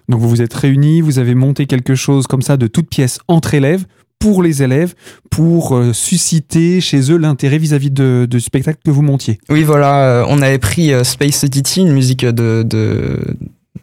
Donc 0.09 0.21
vous 0.21 0.29
vous 0.29 0.43
êtes 0.43 0.53
réunis, 0.53 1.01
vous 1.01 1.19
avez 1.19 1.35
monté 1.35 1.67
quelque 1.67 1.95
chose 1.95 2.27
comme 2.27 2.43
ça 2.43 2.57
de 2.57 2.67
toute 2.67 2.89
pièce 2.89 3.19
entre 3.29 3.55
élèves 3.55 3.87
pour 4.19 4.43
les 4.43 4.63
élèves, 4.63 4.95
pour 5.31 5.77
euh, 5.77 5.93
susciter 5.93 6.81
chez 6.81 7.13
eux 7.13 7.17
l'intérêt 7.17 7.59
vis-à-vis 7.59 7.91
de, 7.91 8.27
du 8.29 8.41
spectacle 8.41 8.79
que 8.85 8.91
vous 8.91 9.03
montiez. 9.03 9.39
Oui, 9.49 9.63
voilà, 9.63 10.03
euh, 10.05 10.25
on 10.29 10.43
avait 10.43 10.59
pris 10.59 10.93
euh, 10.93 11.05
Space 11.05 11.45
Oddity, 11.45 11.83
une 11.83 11.93
musique 11.93 12.25
de, 12.25 12.63
de, 12.63 13.21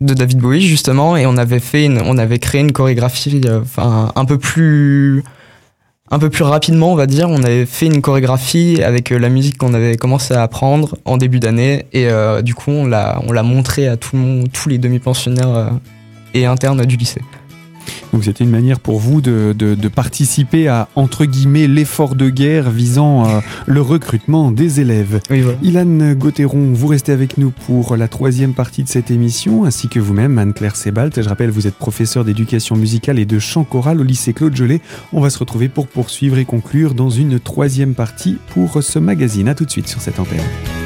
de, 0.01 0.13
David 0.13 0.39
Bowie 0.39 0.61
justement, 0.61 1.15
et 1.15 1.25
on 1.25 1.37
avait 1.37 1.59
fait, 1.59 1.89
on 2.03 2.17
avait 2.17 2.39
créé 2.39 2.61
une 2.61 2.71
chorégraphie, 2.71 3.41
enfin 3.61 4.11
un 4.15 4.25
peu 4.25 4.37
plus, 4.37 5.23
un 6.09 6.19
peu 6.19 6.29
plus 6.29 6.43
rapidement, 6.43 6.91
on 6.91 6.95
va 6.95 7.05
dire. 7.05 7.29
On 7.29 7.43
avait 7.43 7.65
fait 7.65 7.85
une 7.85 8.01
chorégraphie 8.01 8.81
avec 8.83 9.11
la 9.11 9.29
musique 9.29 9.57
qu'on 9.57 9.73
avait 9.73 9.97
commencé 9.97 10.33
à 10.33 10.41
apprendre 10.41 10.97
en 11.05 11.17
début 11.17 11.39
d'année, 11.39 11.85
et 11.93 12.07
du 12.43 12.55
coup 12.55 12.71
on 12.71 12.85
l'a, 12.85 13.21
on 13.25 13.31
l'a 13.31 13.43
montré 13.43 13.87
à 13.87 13.97
tout 13.97 14.15
le 14.15 14.21
monde, 14.21 14.47
tous 14.51 14.67
les 14.67 14.77
demi-pensionnaires 14.77 15.71
et 16.33 16.45
internes 16.45 16.85
du 16.85 16.97
lycée. 16.97 17.21
Donc 18.11 18.23
c'était 18.23 18.43
une 18.43 18.49
manière 18.49 18.79
pour 18.79 18.99
vous 18.99 19.21
de, 19.21 19.53
de, 19.57 19.87
participer 19.87 20.67
à, 20.67 20.87
entre 20.95 21.25
guillemets, 21.25 21.67
l'effort 21.67 22.15
de 22.15 22.29
guerre 22.29 22.69
visant 22.69 23.25
euh, 23.25 23.39
le 23.65 23.81
recrutement 23.81 24.51
des 24.51 24.79
élèves. 24.79 25.19
Oui, 25.29 25.43
Ilan 25.61 26.13
Gauthieron, 26.13 26.71
vous 26.73 26.87
restez 26.87 27.11
avec 27.11 27.37
nous 27.37 27.51
pour 27.51 27.95
la 27.95 28.07
troisième 28.07 28.53
partie 28.53 28.83
de 28.83 28.89
cette 28.89 29.11
émission, 29.11 29.65
ainsi 29.65 29.87
que 29.87 29.99
vous-même, 29.99 30.37
Anne-Claire 30.37 30.75
Sebalt. 30.75 31.21
Je 31.21 31.29
rappelle, 31.29 31.49
vous 31.49 31.67
êtes 31.67 31.75
professeur 31.75 32.25
d'éducation 32.25 32.75
musicale 32.75 33.19
et 33.19 33.25
de 33.25 33.39
chant 33.39 33.63
choral 33.63 33.99
au 33.99 34.03
lycée 34.03 34.33
Claude 34.33 34.55
Gelé. 34.55 34.81
On 35.11 35.21
va 35.21 35.29
se 35.29 35.39
retrouver 35.39 35.69
pour 35.69 35.87
poursuivre 35.87 36.37
et 36.37 36.45
conclure 36.45 36.93
dans 36.93 37.09
une 37.09 37.39
troisième 37.39 37.93
partie 37.93 38.37
pour 38.53 38.81
ce 38.81 38.99
magazine. 38.99 39.47
A 39.47 39.55
tout 39.55 39.65
de 39.65 39.71
suite 39.71 39.87
sur 39.87 40.01
cette 40.01 40.19
antenne. 40.19 40.82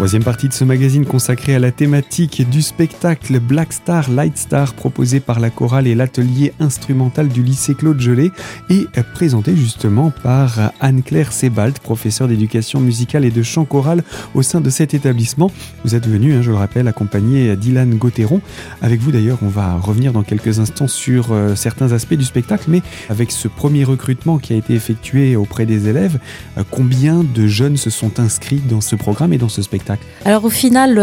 Troisième 0.00 0.24
partie 0.24 0.48
de 0.48 0.54
ce 0.54 0.64
magazine 0.64 1.04
consacré 1.04 1.54
à 1.54 1.58
la 1.58 1.72
thématique 1.72 2.48
du 2.48 2.62
spectacle 2.62 3.38
Black 3.38 3.74
Star 3.74 4.10
Light 4.10 4.38
Star 4.38 4.72
proposé 4.72 5.20
par 5.20 5.40
la 5.40 5.50
chorale 5.50 5.86
et 5.86 5.94
l'atelier 5.94 6.54
instrumental 6.58 7.28
du 7.28 7.42
lycée 7.42 7.74
Claude 7.74 8.00
Gelé 8.00 8.32
et 8.70 8.86
présenté 9.12 9.54
justement 9.54 10.10
par 10.22 10.72
Anne-Claire 10.80 11.34
Sebald, 11.34 11.80
professeure 11.80 12.28
d'éducation 12.28 12.80
musicale 12.80 13.26
et 13.26 13.30
de 13.30 13.42
chant 13.42 13.66
choral 13.66 14.02
au 14.34 14.40
sein 14.40 14.62
de 14.62 14.70
cet 14.70 14.94
établissement. 14.94 15.52
Vous 15.84 15.94
êtes 15.94 16.08
venu, 16.08 16.32
hein, 16.32 16.40
je 16.40 16.50
le 16.50 16.56
rappelle, 16.56 16.88
accompagné 16.88 17.54
Dylan 17.54 17.94
Gauthieron. 17.96 18.40
Avec 18.80 19.00
vous 19.00 19.12
d'ailleurs, 19.12 19.40
on 19.42 19.48
va 19.48 19.74
revenir 19.74 20.14
dans 20.14 20.22
quelques 20.22 20.60
instants 20.60 20.88
sur 20.88 21.32
euh, 21.32 21.54
certains 21.56 21.92
aspects 21.92 22.14
du 22.14 22.24
spectacle, 22.24 22.64
mais 22.68 22.80
avec 23.10 23.30
ce 23.30 23.48
premier 23.48 23.84
recrutement 23.84 24.38
qui 24.38 24.54
a 24.54 24.56
été 24.56 24.72
effectué 24.72 25.36
auprès 25.36 25.66
des 25.66 25.88
élèves, 25.88 26.18
euh, 26.56 26.64
combien 26.70 27.22
de 27.22 27.46
jeunes 27.46 27.76
se 27.76 27.90
sont 27.90 28.18
inscrits 28.18 28.62
dans 28.66 28.80
ce 28.80 28.96
programme 28.96 29.34
et 29.34 29.38
dans 29.38 29.50
ce 29.50 29.60
spectacle? 29.60 29.89
Alors 30.26 30.44
au 30.44 30.50
final, 30.50 30.96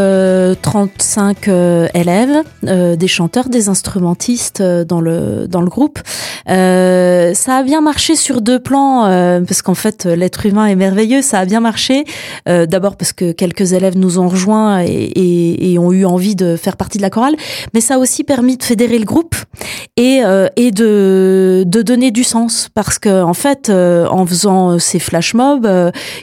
35 0.62 1.48
euh, 1.48 1.52
euh, 1.52 1.88
élèves, 1.96 2.44
euh, 2.68 2.96
des 2.96 3.08
chanteurs, 3.08 3.50
des 3.50 3.68
instrumentistes 3.68 4.62
dans 4.62 5.02
le 5.02 5.48
dans 5.48 5.62
le 5.62 5.70
groupe. 5.70 6.00
ça 6.46 7.56
a 7.56 7.64
bien 7.64 7.82
marché 7.82 8.16
sur 8.16 8.42
deux 8.42 8.60
plans 8.60 9.04
parce 9.48 9.62
qu'en 9.64 9.74
fait 9.74 10.06
l'être 10.06 10.46
humain 10.46 10.68
est 10.68 10.76
merveilleux. 10.76 11.24
Ça 11.24 11.40
a 11.40 11.46
bien 11.46 11.60
marché. 11.62 12.06
D'abord 12.46 12.96
parce 12.96 13.12
que 13.12 13.32
quelques 13.32 13.74
élèves 13.74 13.98
nous 13.98 14.20
ont 14.20 14.28
rejoints 14.28 14.84
et, 14.86 15.78
ont 15.80 15.92
eu 15.92 16.06
envie 16.06 16.36
de 16.36 16.56
faire 16.56 16.78
partie 16.78 16.98
de 16.98 17.04
la 17.04 17.10
chorale, 17.10 17.36
mais 17.74 17.82
ça 17.82 17.96
a 17.96 17.98
aussi 17.98 18.24
permis 18.24 18.58
de 18.58 18.64
fédérer 18.64 19.00
le 19.00 19.06
groupe 19.06 19.36
et 19.96 20.22
et 20.56 20.72
de 20.72 21.64
de 21.66 21.82
donner 21.82 22.12
du 22.12 22.24
sens 22.24 22.70
parce 22.74 23.00
que 23.00 23.24
en 23.24 23.34
fait 23.34 23.70
en 23.72 24.26
faisant 24.26 24.78
ces 24.80 25.00
flash 25.00 25.34
mobs, 25.34 25.68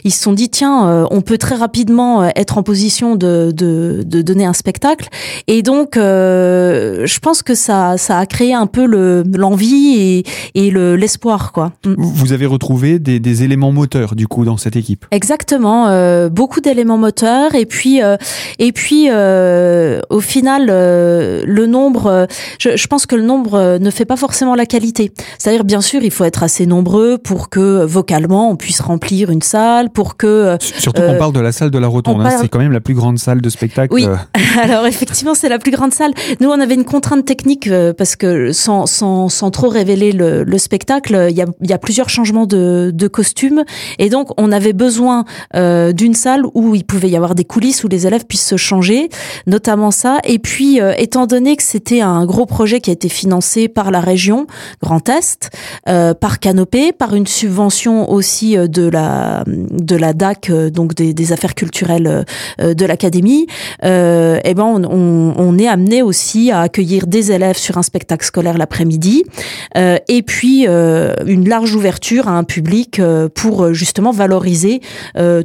ils 0.03 0.13
se 0.13 0.21
sont 0.21 0.33
dit 0.33 0.49
tiens 0.49 1.07
on 1.11 1.21
peut 1.21 1.37
très 1.37 1.55
rapidement 1.55 2.23
être 2.35 2.54
en 2.57 2.63
position 2.63 3.15
de, 3.15 3.51
de, 3.55 4.03
de 4.05 4.21
donner 4.21 4.45
un 4.45 4.53
spectacle. 4.53 5.09
Et 5.47 5.61
donc, 5.61 5.97
euh, 5.97 7.05
je 7.05 7.19
pense 7.19 7.43
que 7.43 7.55
ça, 7.55 7.97
ça 7.97 8.19
a 8.19 8.25
créé 8.25 8.53
un 8.53 8.67
peu 8.67 8.85
l'envie 8.85 9.95
et, 9.95 10.23
et 10.55 10.71
l'espoir. 10.71 11.51
quoi. 11.51 11.73
Mm. 11.85 11.95
Vous 11.97 12.33
avez 12.33 12.45
retrouvé 12.45 12.99
des, 12.99 13.19
des, 13.19 13.43
éléments 13.43 13.71
moteurs, 13.71 14.15
du 14.15 14.27
coup, 14.27 14.45
dans 14.45 14.57
cette 14.57 14.75
équipe 14.75 15.05
Exactement. 15.11 15.87
Euh, 15.87 16.29
beaucoup 16.29 16.61
d'éléments 16.61 16.97
moteurs. 16.97 17.55
Et 17.55 17.65
puis, 17.65 18.01
euh, 18.01 18.17
et 18.59 18.71
puis 18.71 19.09
au 19.09 20.19
final, 20.19 20.67
le 20.67 21.65
nombre, 21.67 22.27
je, 22.59 22.75
je 22.75 22.87
pense 22.87 23.05
que 23.05 23.15
le 23.15 23.23
nombre 23.23 23.77
ne 23.79 23.89
fait 23.89 24.05
pas 24.05 24.15
forcément 24.15 24.55
la 24.55 24.65
qualité. 24.65 25.11
C'est-à-dire, 25.37 25.63
bien 25.63 25.81
sûr, 25.81 26.01
il 26.03 26.11
faut 26.11 26.23
être 26.23 26.43
assez 26.43 26.65
nombreux 26.65 27.17
pour 27.17 27.49
que 27.49 27.83
vocalement, 27.85 28.49
on 28.49 28.55
puisse 28.55 28.81
remplir 28.81 29.29
une 29.29 29.41
salle, 29.41 29.89
pour 29.89 30.17
que... 30.17 30.57
Surtout 30.59 31.01
qu'on 31.01 31.17
parle 31.17 31.33
de 31.33 31.39
la 31.39 31.51
salle 31.51 31.71
de 31.71 31.77
la 31.79 31.87
Rotonde. 31.87 32.21
Hein, 32.21 32.44
c'est 32.45 32.49
quand 32.49 32.59
même 32.59 32.71
la 32.71 32.79
plus 32.79 32.93
grande 32.93 33.17
salle 33.17 33.41
de 33.41 33.49
spectacle. 33.49 33.91
Oui, 33.91 34.05
euh. 34.05 34.15
alors 34.61 34.85
effectivement, 34.85 35.33
c'est 35.33 35.49
la 35.49 35.57
plus 35.57 35.71
grande 35.71 35.93
salle. 35.93 36.13
Nous, 36.39 36.47
on 36.47 36.59
avait 36.59 36.75
une 36.75 36.85
contrainte 36.85 37.25
technique 37.25 37.65
euh, 37.65 37.91
parce 37.91 38.15
que 38.15 38.51
sans, 38.51 38.85
sans, 38.85 39.29
sans 39.29 39.49
trop 39.49 39.67
révéler 39.67 40.11
le, 40.11 40.43
le 40.43 40.57
spectacle, 40.59 41.27
il 41.31 41.35
y 41.35 41.41
a, 41.41 41.47
y 41.63 41.73
a 41.73 41.79
plusieurs 41.79 42.09
changements 42.09 42.45
de, 42.45 42.91
de 42.93 43.07
costumes. 43.07 43.63
Et 43.97 44.09
donc, 44.09 44.29
on 44.39 44.51
avait 44.51 44.73
besoin 44.73 45.25
euh, 45.55 45.91
d'une 45.91 46.13
salle 46.13 46.43
où 46.53 46.75
il 46.75 46.85
pouvait 46.85 47.09
y 47.09 47.15
avoir 47.15 47.33
des 47.33 47.45
coulisses 47.45 47.83
où 47.83 47.87
les 47.87 48.05
élèves 48.05 48.25
puissent 48.27 48.45
se 48.45 48.57
changer, 48.57 49.09
notamment 49.47 49.89
ça. 49.89 50.19
Et 50.23 50.37
puis, 50.37 50.79
étant 50.97 51.25
donné 51.25 51.55
que 51.55 51.63
c'était 51.63 52.01
un 52.01 52.27
gros 52.27 52.45
projet 52.45 52.79
qui 52.79 52.91
a 52.91 52.93
été 52.93 53.09
financé 53.09 53.67
par 53.67 53.89
la 53.89 54.01
région 54.01 54.45
Grand 54.83 55.09
Est, 55.09 55.49
par 55.85 56.39
Canopé, 56.39 56.91
par 56.91 57.15
une 57.15 57.25
subvention 57.25 58.11
aussi 58.11 58.55
de 58.55 58.87
la, 58.87 59.43
de 59.47 59.95
la 59.95 60.13
DAC, 60.13 60.51
donc 60.51 60.93
des, 60.93 61.15
des 61.15 61.31
affaires 61.33 61.55
culturelles 61.55 62.07
euh, 62.07 62.23
de 62.59 62.85
l'académie, 62.85 63.47
euh, 63.83 64.39
eh 64.43 64.53
ben 64.53 64.63
on, 64.63 65.57
est 65.57 65.67
amené 65.67 66.01
aussi 66.01 66.51
à 66.51 66.61
accueillir 66.61 67.07
des 67.07 67.31
élèves 67.31 67.57
sur 67.57 67.77
un 67.77 67.83
spectacle 67.83 68.25
scolaire 68.25 68.57
l'après-midi, 68.57 69.23
euh, 69.77 69.97
et 70.07 70.21
puis 70.21 70.65
une 70.65 71.47
large 71.47 71.75
ouverture 71.75 72.27
à 72.27 72.31
un 72.31 72.43
public 72.43 73.01
pour 73.33 73.73
justement 73.73 74.11
valoriser 74.11 74.81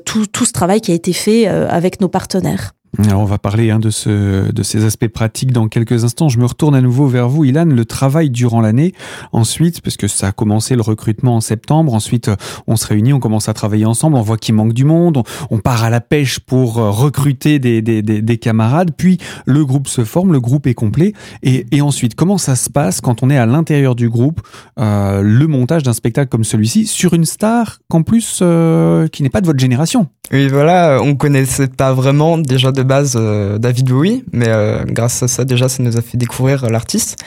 tout, 0.05 0.26
tout 0.26 0.44
ce 0.44 0.53
travail 0.53 0.81
qui 0.81 0.92
a 0.92 0.94
été 0.94 1.12
fait 1.12 1.46
avec 1.46 2.00
nos 2.00 2.09
partenaires. 2.09 2.72
Alors 2.98 3.20
on 3.20 3.24
va 3.24 3.38
parler 3.38 3.70
hein, 3.70 3.79
de, 3.79 3.90
ce, 3.90 4.50
de 4.50 4.62
ces 4.62 4.85
aspects 4.85 5.09
pratiques 5.09 5.53
dans 5.53 5.68
quelques 5.68 6.05
instants. 6.05 6.29
Je 6.29 6.38
me 6.38 6.46
retourne 6.46 6.74
à 6.74 6.81
nouveau 6.81 7.07
vers 7.07 7.29
vous, 7.29 7.44
Ilan. 7.44 7.66
Le 7.66 7.85
travail 7.85 8.31
durant 8.31 8.61
l'année, 8.61 8.94
ensuite, 9.33 9.81
parce 9.81 9.96
que 9.96 10.09
ça 10.09 10.29
a 10.29 10.33
commencé 10.33 10.74
le 10.74 10.83
recrutement 10.83 11.37
en 11.37 11.40
septembre, 11.40 11.94
ensuite 11.94 12.31
on 12.66 12.76
se 12.76 12.87
réunit, 12.87 13.12
on 13.12 13.20
commence 13.20 13.48
à 13.48 13.55
travailler 13.55 13.87
ensemble, 13.87 14.16
on 14.16 14.22
voit 14.22 14.38
qu'il 14.38 14.55
manque 14.55 14.72
du 14.72 14.85
monde, 14.85 15.22
on, 15.50 15.59
part 15.59 15.85
à 15.85 15.90
la 15.90 16.00
pêche 16.00 16.40
pour 16.40 16.79
euh, 16.79 16.90
recruter 16.90 17.59
des, 17.59 17.81
des, 17.83 18.03
des, 18.03 18.22
des, 18.22 18.38
camarades, 18.38 18.90
puis 18.96 19.18
le 19.46 19.64
groupe 19.64 19.87
se 19.88 20.05
forme, 20.05 20.33
le 20.33 20.40
groupe 20.40 20.66
est 20.66 20.74
complet. 20.74 21.12
Et, 21.42 21.81
ensuite, 21.81 22.14
comment 22.14 22.38
ça 22.38 22.57
se 22.57 22.70
passe 22.70 23.00
quand 23.00 23.22
on 23.22 23.31
est 23.31 23.38
à 23.38 23.46
l'intérieur 23.46 23.94
du 23.94 24.09
groupe, 24.09 24.40
euh, 24.79 25.22
le 25.22 25.46
montage 25.46 25.83
d'un 25.83 25.92
spectacle 25.92 26.29
comme 26.29 26.44
celui-ci, 26.44 26.87
sur 26.87 27.14
une 27.14 27.24
star 27.24 27.79
qu'en 27.88 28.03
plus, 28.03 28.40
euh, 28.42 29.07
qui 29.09 29.22
n'est 29.22 29.31
pas 29.31 29.40
de 29.40 29.46
votre 29.46 29.61
génération? 29.61 30.09
Oui, 30.33 30.46
voilà, 30.48 31.00
on 31.03 31.16
connaissait 31.16 31.66
pas 31.66 31.92
vraiment 31.92 32.38
déjà 32.38 32.70
de 32.70 32.79
de 32.80 32.88
base 32.88 33.14
euh, 33.16 33.58
David 33.58 33.90
Bowie, 33.90 34.24
mais 34.32 34.48
euh, 34.48 34.82
grâce 34.86 35.22
à 35.22 35.28
ça 35.28 35.44
déjà 35.44 35.68
ça 35.68 35.82
nous 35.82 35.96
a 35.98 36.00
fait 36.00 36.16
découvrir 36.16 36.64
euh, 36.64 36.68
l'artiste. 36.68 37.22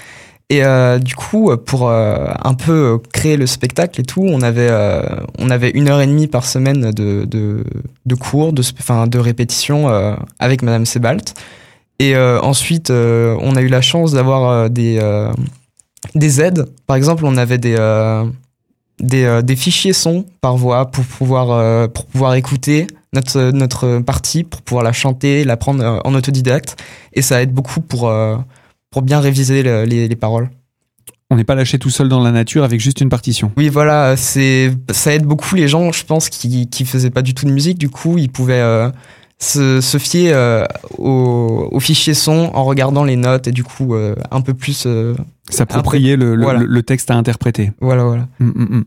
Et 0.50 0.62
du 1.00 1.16
coup, 1.16 1.50
pour 1.66 1.90
un 1.90 2.54
peu 2.54 3.00
créer 3.12 3.38
le 3.38 3.48
spectacle 3.48 4.02
et 4.02 4.04
tout, 4.04 4.22
on 4.24 4.42
avait 4.44 4.70
on 5.40 5.50
avait 5.50 5.72
une 5.72 5.90
heure 5.90 6.00
et 6.00 6.06
demie 6.06 6.28
par 6.28 6.46
semaine 6.46 6.92
de 6.92 7.26
de, 7.26 7.64
de 8.06 8.16
cours, 8.16 8.54
de 8.54 8.62
enfin 8.78 9.08
de 9.08 9.18
répétition 9.18 9.88
avec 10.38 10.62
Madame 10.62 10.86
Sebalt. 10.86 11.34
Et 11.98 12.16
ensuite, 12.16 12.92
on 12.92 13.56
a 13.56 13.62
eu 13.62 13.68
la 13.68 13.82
chance 13.82 14.12
d'avoir 14.12 14.70
des 14.70 15.02
des 16.14 16.42
aides. 16.42 16.66
Par 16.86 16.98
exemple, 16.98 17.26
on 17.26 17.36
avait 17.38 17.58
des 17.58 17.78
des, 19.00 19.42
des 19.44 19.56
fichiers 19.56 19.94
son 19.94 20.24
par 20.40 20.56
voix 20.58 20.92
pour 20.92 21.06
pouvoir 21.06 21.90
pour 21.90 22.06
pouvoir 22.06 22.36
écouter 22.36 22.86
notre, 23.14 23.52
notre 23.52 24.00
partie 24.00 24.44
pour 24.44 24.62
pouvoir 24.62 24.84
la 24.84 24.92
chanter, 24.92 25.44
la 25.44 25.58
prendre 25.58 25.84
euh, 25.84 26.00
en 26.04 26.14
autodidacte. 26.14 26.82
Et 27.14 27.22
ça 27.22 27.42
aide 27.42 27.52
beaucoup 27.52 27.82
pour, 27.82 28.10
euh, 28.10 28.38
pour 28.90 29.02
bien 29.02 29.20
réviser 29.20 29.64
les, 29.64 30.08
les 30.08 30.16
paroles. 30.16 30.50
On 31.30 31.36
n'est 31.36 31.44
pas 31.44 31.56
lâché 31.56 31.80
tout 31.80 31.90
seul 31.90 32.10
dans 32.10 32.22
la 32.22 32.32
nature 32.32 32.64
avec 32.64 32.80
juste 32.80 33.02
une 33.02 33.10
partition. 33.10 33.52
Oui, 33.58 33.70
voilà, 33.70 34.16
c'est 34.16 34.72
ça 34.92 35.16
aide 35.16 35.26
beaucoup 35.26 35.56
les 35.56 35.68
gens, 35.68 35.92
je 35.92 36.06
pense, 36.06 36.30
qui 36.30 36.70
qui 36.70 36.86
faisaient 36.86 37.10
pas 37.10 37.24
du 37.24 37.34
tout 37.34 37.46
de 37.48 37.52
musique. 37.52 37.80
Du 37.80 37.90
coup, 37.90 38.20
ils 38.20 38.30
pouvaient 38.30 38.62
euh, 38.62 38.90
se, 39.40 39.82
se, 39.82 39.98
fier 39.98 40.34
au, 40.98 41.68
au, 41.72 41.80
fichier 41.80 42.14
son 42.14 42.52
en 42.54 42.64
regardant 42.64 43.04
les 43.04 43.16
notes 43.18 43.48
et 43.48 43.52
du 43.52 43.64
coup 43.64 43.94
un 43.96 44.42
peu 44.42 44.54
plus 44.54 44.88
s'approprier 45.50 46.16
le, 46.16 46.36
le, 46.36 46.84
texte 46.84 47.12
à 47.12 47.16
interpréter. 47.16 47.72
Voilà, 47.82 48.04
voilà. 48.04 48.28
Mm, 48.40 48.46
mm, 48.46 48.78
mm. 48.78 48.84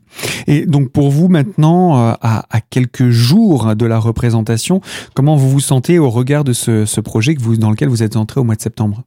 Et 0.46 0.66
donc 0.66 0.90
pour 0.90 1.10
vous 1.10 1.28
maintenant, 1.28 1.98
euh, 1.98 2.12
à, 2.20 2.44
à, 2.50 2.60
quelques 2.60 3.10
jours 3.10 3.76
de 3.76 3.86
la 3.86 3.98
représentation, 3.98 4.80
comment 5.14 5.36
vous 5.36 5.50
vous 5.50 5.60
sentez 5.60 5.98
au 5.98 6.10
regard 6.10 6.44
de 6.44 6.52
ce, 6.52 6.86
ce 6.86 7.00
projet 7.00 7.34
que 7.34 7.42
vous, 7.42 7.56
dans 7.56 7.70
lequel 7.70 7.88
vous 7.88 8.02
êtes 8.02 8.16
entré 8.16 8.40
au 8.40 8.44
mois 8.44 8.56
de 8.56 8.62
septembre? 8.62 9.02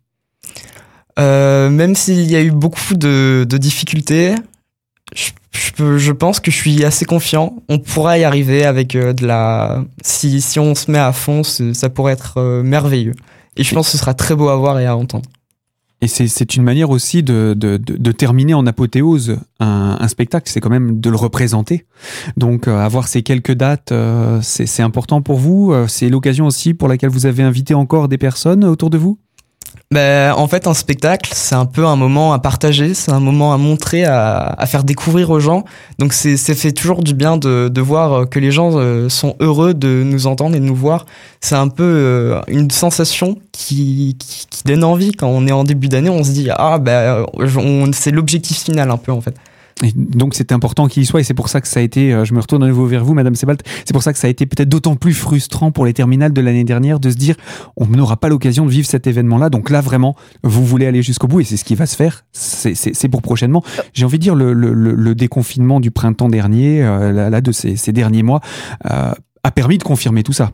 Euh, 1.18 1.70
Même 1.70 1.96
s'il 1.96 2.30
y 2.30 2.36
a 2.36 2.42
eu 2.42 2.52
beaucoup 2.52 2.96
de, 2.96 3.46
de 3.50 3.58
difficultés, 3.58 4.36
je, 5.16 5.32
je, 5.52 6.12
pense 6.12 6.40
que 6.40 6.52
je 6.52 6.56
suis 6.56 6.84
assez 6.84 7.06
confiant. 7.06 7.56
On 7.70 7.80
pourra 7.80 8.18
y 8.18 8.24
arriver 8.24 8.66
avec 8.66 8.96
euh, 8.96 9.14
de 9.14 9.26
la. 9.26 9.84
Si, 10.02 10.42
si 10.42 10.60
on 10.60 10.76
se 10.76 10.92
met 10.92 11.00
à 11.00 11.12
fond, 11.12 11.44
ça 11.44 11.90
pourrait 11.90 12.14
être 12.14 12.38
euh, 12.38 12.64
merveilleux. 12.64 13.16
Et 13.58 13.64
je 13.64 13.74
pense 13.74 13.88
que 13.88 13.92
ce 13.94 13.98
sera 13.98 14.14
très 14.14 14.36
beau 14.36 14.50
à 14.50 14.56
voir 14.56 14.80
et 14.80 14.86
à 14.86 14.96
entendre. 14.96 15.30
Et 16.02 16.08
c'est 16.08 16.56
une 16.56 16.64
manière 16.64 16.92
aussi 16.92 17.24
de, 17.24 17.54
de, 17.58 17.76
de, 17.76 18.12
terminer 18.14 18.54
en 18.54 18.66
apothéose 18.66 19.38
un, 19.60 20.08
spectacle, 20.08 20.50
c'est 20.50 20.62
quand 20.62 20.70
même 20.70 21.02
de 21.02 21.10
le 21.10 21.18
représenter. 21.18 21.86
Donc 22.38 22.70
euh, 22.70 22.78
avoir 22.78 23.10
ces 23.10 23.22
quelques 23.22 23.52
dates, 23.52 23.92
euh, 23.92 24.40
c'est 24.42 24.82
important 24.82 25.22
pour 25.22 25.38
vous. 25.38 25.74
Euh, 25.74 25.88
c'est 25.88 26.08
l'occasion 26.08 26.46
aussi 26.46 26.74
pour 26.74 26.88
laquelle 26.88 27.10
vous 27.10 27.26
avez 27.26 27.44
invité 27.44 27.74
encore 27.74 28.08
des 28.08 28.18
personnes 28.18 28.64
autour 28.64 28.90
de 28.90 28.98
vous? 28.98 29.20
Ben, 29.92 30.34
en 30.34 30.48
fait, 30.48 30.68
un 30.68 30.76
spectacle, 30.76 31.32
c'est 31.34 31.56
un 31.56 31.66
peu 31.66 31.86
un 31.86 31.96
moment 31.96 32.32
à 32.32 32.38
partager, 32.38 32.94
c'est 32.94 33.12
un 33.12 33.20
moment 33.20 33.54
à 33.54 33.58
montrer, 33.58 34.06
à, 34.06 34.56
faire 34.68 34.84
découvrir 34.84 35.32
aux 35.32 35.40
gens. 35.40 35.66
Donc, 35.98 36.14
c'est 36.14 36.38
fait 36.38 36.72
toujours 36.72 37.04
du 37.04 37.16
bien 37.16 37.38
de, 37.38 37.70
de 37.70 37.82
voir 37.82 38.30
que 38.30 38.38
les 38.38 38.52
gens 38.52 38.74
euh, 38.76 39.10
sont 39.10 39.36
heureux 39.40 39.74
de 39.74 40.04
nous 40.06 40.28
entendre 40.28 40.56
et 40.56 40.60
de 40.60 40.66
nous 40.66 40.76
voir. 40.76 41.08
C'est 41.42 41.56
un 41.56 41.70
peu 41.70 41.84
euh, 41.84 42.40
une 42.48 42.70
sensation 42.70 43.40
qui, 43.52 44.16
qui, 44.20 44.46
qui, 44.48 44.64
donne 44.64 44.84
envie 44.84 45.12
quand 45.12 45.28
on 45.28 45.48
est 45.48 45.52
en 45.52 45.64
début 45.64 45.88
d'année. 45.88 46.12
On 46.12 46.24
se 46.24 46.32
dit 46.32 46.50
ah 46.52 46.78
ben, 46.78 47.26
c'est 47.94 48.12
l'objectif 48.12 48.66
final 48.66 48.92
un 48.92 48.98
peu 48.98 49.12
en 49.12 49.22
fait. 49.22 49.34
Et 49.84 49.92
donc 49.96 50.36
c'est 50.36 50.52
important 50.52 50.88
qu'il 50.88 51.04
y 51.04 51.06
soit 51.06 51.22
et 51.22 51.24
c'est 51.24 51.34
pour 51.34 51.48
ça 51.48 51.62
que 51.62 51.68
ça 51.68 51.80
a 51.80 51.84
été, 51.84 52.14
euh, 52.14 52.26
je 52.26 52.34
me 52.34 52.40
retourne 52.40 52.64
à 52.64 52.68
nouveau 52.68 52.86
vers 52.86 53.06
vous 53.06 53.14
Madame 53.14 53.36
Sebalt, 53.36 53.64
c'est 53.86 53.94
pour 53.94 54.04
ça 54.04 54.12
que 54.12 54.20
ça 54.20 54.28
a 54.28 54.30
été 54.30 54.46
peut-être 54.46 54.68
d'autant 54.68 54.96
plus 54.96 55.14
frustrant 55.14 55.72
pour 55.72 55.86
les 55.86 55.94
terminales 55.94 56.34
de 56.34 56.42
l'année 56.42 56.66
dernière 56.66 57.00
de 57.00 57.10
se 57.10 57.16
dire 57.16 57.36
on 57.78 57.86
n'aura 57.86 58.18
pas 58.18 58.28
l'occasion 58.28 58.66
de 58.66 58.72
vivre 58.72 58.88
cet 58.88 59.08
événement-là, 59.08 59.50
donc 59.50 59.70
là 59.70 59.80
vraiment 59.80 60.16
vous 60.44 60.66
voulez 60.66 60.86
aller 60.86 61.02
jusqu'au 61.02 61.28
bout 61.28 61.40
et 61.40 61.44
c'est 61.46 61.56
ce 61.56 61.64
qui 61.64 61.76
va 61.76 61.86
se 61.86 61.96
faire, 61.96 62.26
c'est 62.34 63.08
pour 63.08 63.22
prochainement. 63.22 63.64
J'ai 63.94 64.06
envie 64.06 64.18
de 64.18 64.24
dire 64.24 64.36
le, 64.36 64.54
le, 64.54 64.74
le, 64.74 65.16
déconfinement 65.16 65.80
du 65.80 65.92
printemps 65.92 66.30
dernier, 66.30 66.84
euh, 66.84 67.30
là, 67.30 67.42
de 67.42 67.52
ces, 67.52 67.76
ces, 67.76 67.92
derniers 67.92 68.24
mois, 68.24 68.42
euh, 68.90 69.12
a 69.44 69.52
permis 69.52 69.78
de 69.78 69.84
confirmer 69.84 70.24
tout 70.24 70.34
ça. 70.34 70.52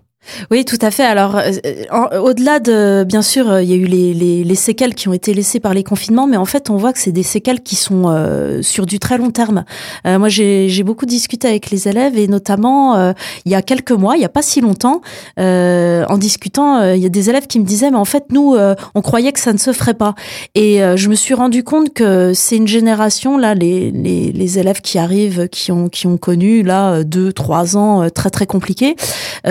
Oui, 0.51 0.65
tout 0.65 0.77
à 0.81 0.91
fait. 0.91 1.03
Alors, 1.03 1.38
euh, 1.38 2.19
au-delà 2.19 2.59
de, 2.59 3.03
bien 3.03 3.21
sûr, 3.21 3.49
euh, 3.49 3.63
il 3.63 3.69
y 3.69 3.73
a 3.73 3.75
eu 3.75 3.85
les, 3.85 4.13
les, 4.13 4.43
les, 4.43 4.55
séquelles 4.55 4.95
qui 4.95 5.07
ont 5.07 5.13
été 5.13 5.33
laissées 5.33 5.59
par 5.59 5.73
les 5.73 5.83
confinements, 5.83 6.27
mais 6.27 6.38
en 6.38 6.45
fait, 6.45 6.69
on 6.69 6.77
voit 6.77 6.93
que 6.93 6.99
c'est 6.99 7.11
des 7.11 7.23
séquelles 7.23 7.61
qui 7.61 7.75
sont 7.75 8.05
euh, 8.07 8.61
sur 8.61 8.85
du 8.85 8.99
très 8.99 9.17
long 9.17 9.31
terme. 9.31 9.65
Moi, 10.05 10.29
j'ai 10.29 10.83
beaucoup 10.83 11.05
discuté 11.05 11.47
avec 11.47 11.69
les 11.71 11.88
élèves 11.88 12.17
et 12.17 12.27
notamment 12.27 13.13
il 13.45 13.51
y 13.51 13.55
a 13.55 13.61
quelques 13.61 13.91
mois, 13.91 14.15
il 14.15 14.19
n'y 14.19 14.25
a 14.25 14.29
pas 14.29 14.41
si 14.41 14.61
longtemps, 14.61 15.01
en 15.38 16.17
discutant, 16.17 16.93
il 16.93 16.99
y 16.99 17.05
a 17.05 17.09
des 17.09 17.29
élèves 17.29 17.47
qui 17.47 17.59
me 17.59 17.65
disaient, 17.65 17.91
mais 17.91 17.97
en 17.97 18.05
fait, 18.05 18.25
nous, 18.31 18.55
on 18.95 19.01
croyait 19.01 19.31
que 19.31 19.39
ça 19.39 19.53
ne 19.53 19.57
se 19.57 19.73
ferait 19.73 19.93
pas. 19.93 20.15
Et 20.53 20.79
je 20.95 21.09
me 21.09 21.15
suis 21.15 21.33
rendu 21.33 21.63
compte 21.63 21.93
que 21.93 22.33
c'est 22.33 22.57
une 22.57 22.67
génération 22.67 23.38
là, 23.38 23.55
les, 23.55 24.59
élèves 24.59 24.81
qui 24.81 24.97
arrivent, 24.97 25.47
qui 25.49 25.71
ont 25.71 25.89
qui 25.89 26.07
ont 26.07 26.17
connu 26.17 26.63
là 26.63 27.03
deux, 27.03 27.33
trois 27.33 27.77
ans 27.77 28.09
très 28.09 28.29
très 28.29 28.45
compliqués. 28.45 28.95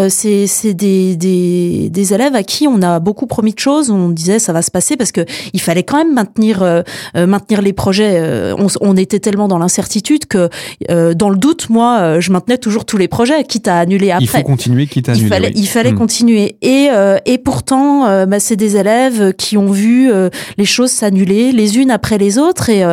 c'est 0.09 0.47
c'est 0.65 0.75
des, 0.75 1.17
des, 1.17 1.91
des, 1.91 2.15
élèves 2.15 2.35
à 2.35 2.43
qui 2.43 2.67
on 2.67 2.81
a 2.81 2.99
beaucoup 2.99 3.27
promis 3.27 3.53
de 3.53 3.59
choses. 3.59 3.91
On 3.91 4.09
disait 4.09 4.39
ça 4.39 4.53
va 4.53 4.63
se 4.63 4.71
passer 4.71 4.97
parce 4.97 5.13
que 5.13 5.21
il 5.53 5.61
fallait 5.61 5.83
quand 5.83 5.99
même 5.99 6.15
maintenir 6.15 6.63
euh, 6.63 6.83
euh, 7.17 7.27
maintenir 7.27 7.61
les 7.61 7.75
projets. 7.75 8.15
Euh, 8.17 8.55
on, 8.59 8.69
on, 8.81 8.97
était 8.97 9.19
tellement 9.19 9.47
dans 9.47 9.59
l'incertitude 9.59 10.27
que 10.27 10.49
dans 10.89 11.29
le 11.29 11.37
doute, 11.37 11.69
moi, 11.69 12.21
je 12.21 12.31
maintenais 12.33 12.59
toujours 12.59 12.85
tous 12.85 12.97
les 12.97 13.09
projets, 13.09 13.45
quitte 13.45 13.69
à 13.69 13.79
annuler 13.79 14.11
après. 14.11 14.25
Il 14.25 14.29
faut 14.29 14.43
continuer, 14.43 14.87
quitte 14.87 15.09
à 15.09 15.13
annuler. 15.13 15.27
Il 15.27 15.29
fallait, 15.29 15.53
il 15.55 15.67
fallait 15.67 15.93
hmm. 15.93 15.99
continuer. 15.99 16.57
Et 16.63 16.89
et 17.27 17.39
pourtant, 17.39 18.27
bah, 18.27 18.41
c'est 18.41 18.57
des 18.57 18.77
élèves 18.77 19.35
qui 19.35 19.57
ont 19.59 19.71
vu 19.71 20.11
les 20.57 20.65
choses 20.65 20.91
s'annuler 20.91 21.53
les 21.53 21.79
unes 21.79 21.91
après 21.91 22.19
les 22.19 22.39
autres. 22.39 22.71
Et 22.71 22.85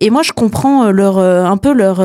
et 0.00 0.10
moi, 0.10 0.22
je 0.22 0.32
comprends 0.32 0.90
leur 0.90 1.18
un 1.18 1.56
peu 1.58 1.72
leur 1.72 1.98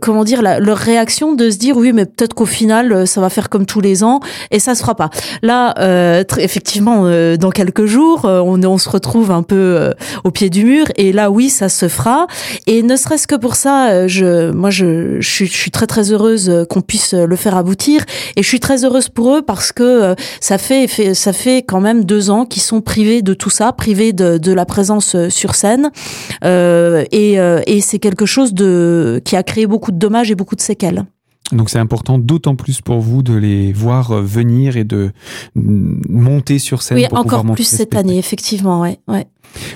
comment 0.00 0.24
dire 0.24 0.42
la, 0.42 0.60
leur 0.60 0.78
réaction 0.78 1.34
de 1.34 1.50
se 1.50 1.58
dire 1.58 1.76
oui, 1.76 1.92
mais 1.92 2.06
peut-être 2.06 2.34
qu'au 2.34 2.46
final, 2.46 3.06
ça 3.06 3.20
va 3.20 3.28
faire 3.28 3.48
comme 3.48 3.65
tous 3.66 3.80
les 3.80 4.02
ans 4.02 4.20
et 4.50 4.58
ça 4.58 4.74
se 4.74 4.80
fera 4.80 4.94
pas. 4.94 5.10
Là, 5.42 5.74
euh, 5.78 6.24
effectivement, 6.38 7.02
euh, 7.04 7.36
dans 7.36 7.50
quelques 7.50 7.86
jours, 7.86 8.24
euh, 8.24 8.40
on, 8.40 8.78
se 8.78 8.88
retrouve 8.88 9.30
un 9.30 9.42
peu 9.42 9.94
au 10.24 10.30
pied 10.30 10.50
du 10.50 10.64
mur 10.64 10.86
et 10.96 11.12
là, 11.12 11.30
oui, 11.30 11.48
ça 11.48 11.68
se 11.68 11.88
fera. 11.88 12.26
Et 12.66 12.82
ne 12.82 12.96
serait-ce 12.96 13.26
que 13.26 13.34
pour 13.34 13.56
ça, 13.56 14.06
je, 14.06 14.50
moi, 14.50 14.70
je, 14.70 15.20
je, 15.20 15.28
suis, 15.28 15.46
je 15.46 15.56
suis 15.56 15.70
très 15.70 15.86
très 15.86 16.12
heureuse 16.12 16.66
qu'on 16.68 16.82
puisse 16.82 17.14
le 17.14 17.36
faire 17.36 17.56
aboutir 17.56 18.04
et 18.36 18.42
je 18.42 18.48
suis 18.48 18.60
très 18.60 18.84
heureuse 18.84 19.08
pour 19.08 19.34
eux 19.34 19.42
parce 19.42 19.72
que 19.72 20.14
ça 20.40 20.58
fait, 20.58 20.86
fait 20.88 21.14
ça 21.14 21.32
fait 21.32 21.58
quand 21.58 21.80
même 21.80 22.04
deux 22.04 22.28
ans 22.30 22.44
qu'ils 22.44 22.62
sont 22.62 22.80
privés 22.80 23.22
de 23.22 23.34
tout 23.34 23.50
ça, 23.50 23.72
privés 23.72 24.12
de, 24.12 24.36
de 24.36 24.52
la 24.52 24.66
présence 24.66 25.16
sur 25.28 25.54
scène 25.54 25.90
et, 26.44 27.34
et 27.34 27.80
c'est 27.80 27.98
quelque 27.98 28.26
chose 28.26 28.52
de 28.52 29.22
qui 29.24 29.36
a 29.36 29.42
créé 29.42 29.66
beaucoup 29.66 29.92
de 29.92 29.98
dommages 29.98 30.30
et 30.30 30.34
beaucoup 30.34 30.56
de 30.56 30.60
séquelles. 30.60 31.04
Donc 31.52 31.70
c'est 31.70 31.78
important 31.78 32.18
d'autant 32.18 32.56
plus 32.56 32.80
pour 32.80 33.00
vous 33.00 33.22
de 33.22 33.34
les 33.34 33.72
voir 33.72 34.10
euh, 34.10 34.22
venir 34.22 34.76
et 34.76 34.84
de 34.84 35.12
monter 35.54 36.58
sur 36.58 36.82
scène. 36.82 36.98
Oui, 36.98 37.06
encore 37.12 37.44
plus 37.52 37.68
cette 37.68 37.94
année, 37.94 38.18
effectivement, 38.18 38.80
ouais, 38.80 38.98
ouais. 39.08 39.26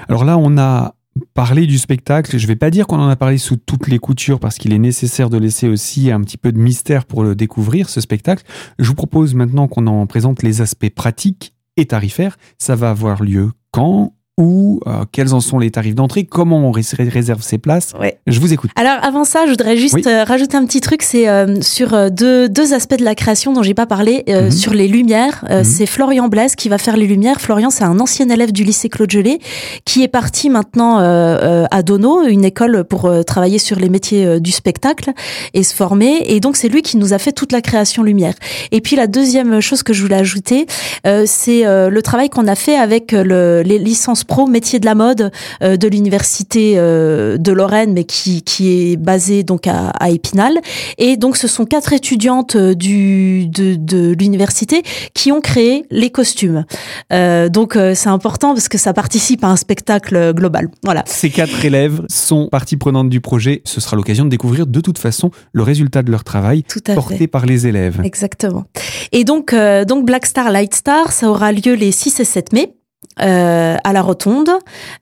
Alors 0.08 0.24
là, 0.24 0.36
on 0.36 0.58
a 0.58 0.94
parlé 1.34 1.66
du 1.66 1.78
spectacle. 1.78 2.38
Je 2.38 2.42
ne 2.42 2.48
vais 2.48 2.56
pas 2.56 2.70
dire 2.70 2.86
qu'on 2.86 2.98
en 2.98 3.08
a 3.08 3.16
parlé 3.16 3.38
sous 3.38 3.56
toutes 3.56 3.88
les 3.88 3.98
coutures 3.98 4.40
parce 4.40 4.58
qu'il 4.58 4.72
est 4.72 4.78
nécessaire 4.78 5.30
de 5.30 5.38
laisser 5.38 5.68
aussi 5.68 6.10
un 6.10 6.20
petit 6.20 6.36
peu 6.36 6.52
de 6.52 6.58
mystère 6.58 7.04
pour 7.04 7.22
le 7.22 7.34
découvrir, 7.34 7.88
ce 7.88 8.00
spectacle. 8.00 8.44
Je 8.78 8.88
vous 8.88 8.94
propose 8.94 9.34
maintenant 9.34 9.68
qu'on 9.68 9.86
en 9.86 10.06
présente 10.06 10.42
les 10.42 10.60
aspects 10.60 10.90
pratiques 10.90 11.54
et 11.76 11.86
tarifaires. 11.86 12.36
Ça 12.58 12.74
va 12.74 12.90
avoir 12.90 13.22
lieu 13.22 13.52
quand? 13.70 14.14
Ou 14.40 14.80
euh, 14.86 15.04
quels 15.12 15.34
en 15.34 15.40
sont 15.40 15.58
les 15.58 15.70
tarifs 15.70 15.94
d'entrée, 15.94 16.24
comment 16.24 16.66
on 16.66 16.72
réserve 16.72 17.42
ses 17.42 17.58
places. 17.58 17.92
Je 18.26 18.40
vous 18.40 18.54
écoute. 18.54 18.70
Alors 18.74 18.96
avant 19.02 19.24
ça, 19.24 19.44
je 19.44 19.50
voudrais 19.50 19.76
juste 19.76 20.06
euh, 20.06 20.24
rajouter 20.24 20.56
un 20.56 20.64
petit 20.64 20.80
truc, 20.80 21.02
c'est 21.02 21.28
euh, 21.28 21.60
sur 21.60 22.10
deux, 22.10 22.48
deux 22.48 22.72
aspects 22.72 22.98
de 22.98 23.04
la 23.04 23.14
création 23.14 23.52
dont 23.52 23.62
j'ai 23.62 23.74
pas 23.74 23.84
parlé, 23.84 24.24
mhm. 24.26 24.50
sur 24.50 24.72
les 24.72 24.88
lumières. 24.88 25.44
Mhm. 25.48 25.64
C'est 25.64 25.84
Florian 25.84 26.28
Blaise 26.28 26.54
qui 26.54 26.70
va 26.70 26.78
faire 26.78 26.96
les 26.96 27.06
lumières. 27.06 27.38
Florian, 27.38 27.68
c'est 27.68 27.84
un 27.84 28.00
ancien 28.00 28.30
élève 28.30 28.50
du 28.50 28.64
lycée 28.64 28.88
Claude 28.88 29.10
Gelée 29.10 29.40
qui 29.84 30.02
est 30.02 30.08
parti 30.08 30.48
maintenant 30.48 30.98
à 30.98 31.82
Dono, 31.82 32.26
une 32.26 32.44
école 32.44 32.84
pour 32.84 33.10
travailler 33.26 33.58
sur 33.58 33.78
les 33.78 33.90
métiers 33.90 34.40
du 34.40 34.52
spectacle 34.52 35.12
et 35.52 35.62
se 35.62 35.74
former. 35.74 36.22
Et 36.26 36.40
donc 36.40 36.56
c'est 36.56 36.68
lui 36.68 36.80
qui 36.80 36.96
nous 36.96 37.12
a 37.12 37.18
fait 37.18 37.32
toute 37.32 37.52
la 37.52 37.60
création 37.60 38.02
lumière. 38.02 38.34
Et 38.72 38.80
puis 38.80 38.96
la 38.96 39.06
deuxième 39.06 39.60
chose 39.60 39.82
que 39.82 39.92
je 39.92 40.00
voulais 40.02 40.16
ajouter, 40.16 40.66
c'est 41.04 41.64
le 41.64 42.00
travail 42.00 42.30
qu'on 42.30 42.46
a 42.46 42.54
fait 42.54 42.76
avec 42.76 43.12
le, 43.12 43.62
les 43.62 43.78
licences 43.78 44.24
pro 44.30 44.46
métier 44.46 44.78
de 44.78 44.86
la 44.86 44.94
mode 44.94 45.32
euh, 45.60 45.76
de 45.76 45.88
l'université 45.88 46.74
euh, 46.76 47.36
de 47.36 47.52
Lorraine, 47.52 47.92
mais 47.92 48.04
qui, 48.04 48.42
qui 48.42 48.92
est 48.92 48.96
basée 48.96 49.42
donc 49.42 49.66
à, 49.66 49.88
à 49.88 50.10
Épinal. 50.10 50.54
Et 50.98 51.16
donc 51.16 51.36
ce 51.36 51.48
sont 51.48 51.66
quatre 51.66 51.92
étudiantes 51.92 52.54
euh, 52.54 52.74
du, 52.74 53.48
de, 53.48 53.74
de 53.74 54.14
l'université 54.16 54.82
qui 55.14 55.32
ont 55.32 55.40
créé 55.40 55.84
les 55.90 56.10
costumes. 56.10 56.64
Donc 57.10 57.76
c'est 57.94 58.08
important 58.08 58.54
parce 58.54 58.68
que 58.68 58.78
ça 58.78 58.92
participe 58.92 59.42
à 59.42 59.48
un 59.48 59.56
spectacle 59.56 60.32
global. 60.32 60.68
Voilà. 60.84 61.02
Ces 61.06 61.30
quatre 61.30 61.64
élèves 61.64 62.02
sont 62.08 62.48
partie 62.48 62.76
prenante 62.76 63.10
du 63.10 63.20
projet. 63.20 63.62
Ce 63.64 63.80
sera 63.80 63.96
l'occasion 63.96 64.24
de 64.24 64.30
découvrir 64.30 64.68
de 64.68 64.80
toute 64.80 64.98
façon 64.98 65.32
le 65.52 65.62
résultat 65.64 66.02
de 66.02 66.12
leur 66.12 66.22
travail 66.22 66.64
porté 66.94 67.26
par 67.26 67.46
les 67.46 67.66
élèves. 67.66 68.00
Exactement. 68.04 68.64
Et 69.10 69.24
donc, 69.24 69.52
donc 69.88 70.06
Black 70.06 70.26
Star, 70.26 70.52
Light 70.52 70.74
Star, 70.74 71.10
ça 71.10 71.28
aura 71.28 71.50
lieu 71.50 71.74
les 71.74 71.90
6 71.90 72.20
et 72.20 72.24
7 72.24 72.52
mai. 72.52 72.74
Euh, 73.20 73.76
à 73.82 73.92
la 73.92 74.02
Rotonde 74.02 74.48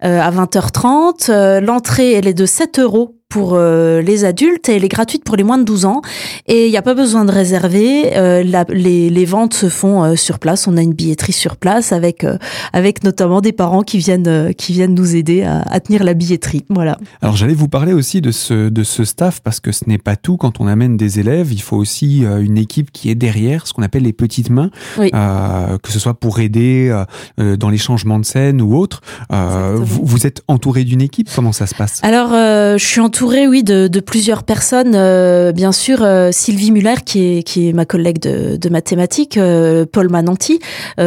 euh, 0.05 0.21
à 0.21 0.31
20h30. 0.31 1.31
Euh, 1.31 1.61
l'entrée, 1.61 2.13
elle 2.13 2.27
est 2.27 2.35
de 2.35 2.47
7 2.47 2.79
euros 2.81 3.18
pour 3.29 3.53
euh, 3.55 4.01
les 4.01 4.25
adultes 4.25 4.71
et 4.71 4.77
elle 4.77 4.85
est 4.85 4.89
gratuite 4.89 5.23
pour 5.23 5.37
les 5.37 5.43
moins 5.43 5.59
de 5.59 5.65
12 5.65 5.85
ans. 5.85 6.01
Et 6.47 6.67
il 6.67 6.71
n'y 6.71 6.79
a 6.79 6.83
pas 6.83 6.95
besoin 6.95 7.27
de 7.27 7.31
réserver. 7.31 8.17
Euh, 8.17 8.43
la, 8.43 8.65
les, 8.71 9.11
les, 9.11 9.25
ventes 9.27 9.53
se 9.53 9.69
font 9.69 10.03
euh, 10.03 10.17
sur 10.17 10.39
place. 10.39 10.67
On 10.67 10.79
a 10.79 10.83
une 10.83 10.95
billetterie 10.95 11.35
sur 11.35 11.57
place 11.57 11.93
avec 11.93 12.25
avec 12.73 13.05
notamment 13.05 13.43
des 13.43 13.53
parents 13.53 13.83
qui 13.83 13.99
viennent 13.99 14.55
qui 14.55 14.73
viennent 14.73 14.95
nous 14.95 15.15
aider 15.15 15.43
à, 15.43 15.61
à 15.61 15.81
tenir 15.81 16.05
la 16.05 16.15
billetterie. 16.15 16.65
Voilà. 16.71 16.97
Alors 17.21 17.37
j'allais 17.37 17.55
vous 17.55 17.69
parler 17.69 17.93
aussi 17.93 18.23
de 18.23 18.31
ce 18.31 18.71
de 18.71 18.83
ce 18.83 19.05
staff 19.05 19.41
parce 19.41 19.61
que 19.61 19.73
ce 19.73 19.85
n'est 19.87 19.99
pas 19.99 20.17
tout. 20.17 20.39
Quand 20.39 20.61
on 20.61 20.67
amène 20.67 20.97
des 20.97 21.21
élèves, 21.21 21.53
il 21.53 21.61
faut 21.61 21.77
aussi 21.77 22.21
une 22.23 22.57
équipe 22.57 22.91
qui 22.93 23.11
est 23.11 23.15
derrière, 23.15 23.67
ce 23.67 23.75
qu'on 23.75 23.83
appelle 23.83 24.05
les 24.05 24.13
petites 24.15 24.49
mains, 24.49 24.71
oui. 24.97 25.11
que 25.11 25.93
ce 25.93 25.99
soit 25.99 26.15
pour 26.15 26.39
aider 26.41 26.95
dans 27.37 27.69
les 27.69 27.79
changements 27.79 28.19
de 28.19 28.25
scène 28.25 28.63
ou 28.63 28.75
autre. 28.77 29.03
Vous, 29.31 30.01
vous, 30.03 30.27
êtes 30.27 30.43
entouré 30.49 30.85
d'une 30.85 31.03
équipe? 31.03 31.29
Comment 31.35 31.53
ça 31.53 31.67
se 31.67 31.75
passe? 31.75 32.01
Alors 32.03 32.31
je 32.31 32.85
suis 32.85 33.01
entouré 33.01 33.18
entourée, 33.19 33.49
oui, 33.49 33.65
de, 33.65 33.89
de 33.89 33.99
plusieurs 33.99 34.45
personnes. 34.45 34.93
Euh, 34.95 35.51
bien 35.51 35.73
sûr, 35.73 36.03
euh, 36.03 36.31
Sylvie 36.31 36.71
Muller, 36.71 36.95
qui 37.05 37.39
est, 37.39 37.43
qui 37.43 37.69
est 37.69 37.73
ma 37.73 37.85
collègue 37.85 38.21
de, 38.21 38.57
de 38.57 38.69
mathématiques, 38.69 39.37
euh, 39.39 39.85
Paul 39.91 40.09
Mananti, 40.09 40.61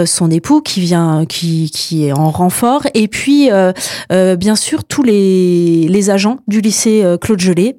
son 0.06 0.30
époux, 0.30 0.60
qui 0.60 0.82
vient, 0.82 1.26
qui, 1.26 1.72
qui 1.72 2.06
est 2.06 2.12
en 2.12 2.30
renfort, 2.30 2.86
et 2.94 3.08
puis 3.08 3.50
bien 4.10 4.56
sûr 4.56 4.84
tous 4.84 5.04
les, 5.04 5.88
les 5.88 6.10
agents 6.10 6.38
du 6.48 6.62
lycée 6.62 7.04
Claude 7.22 7.40
Gelé, 7.40 7.76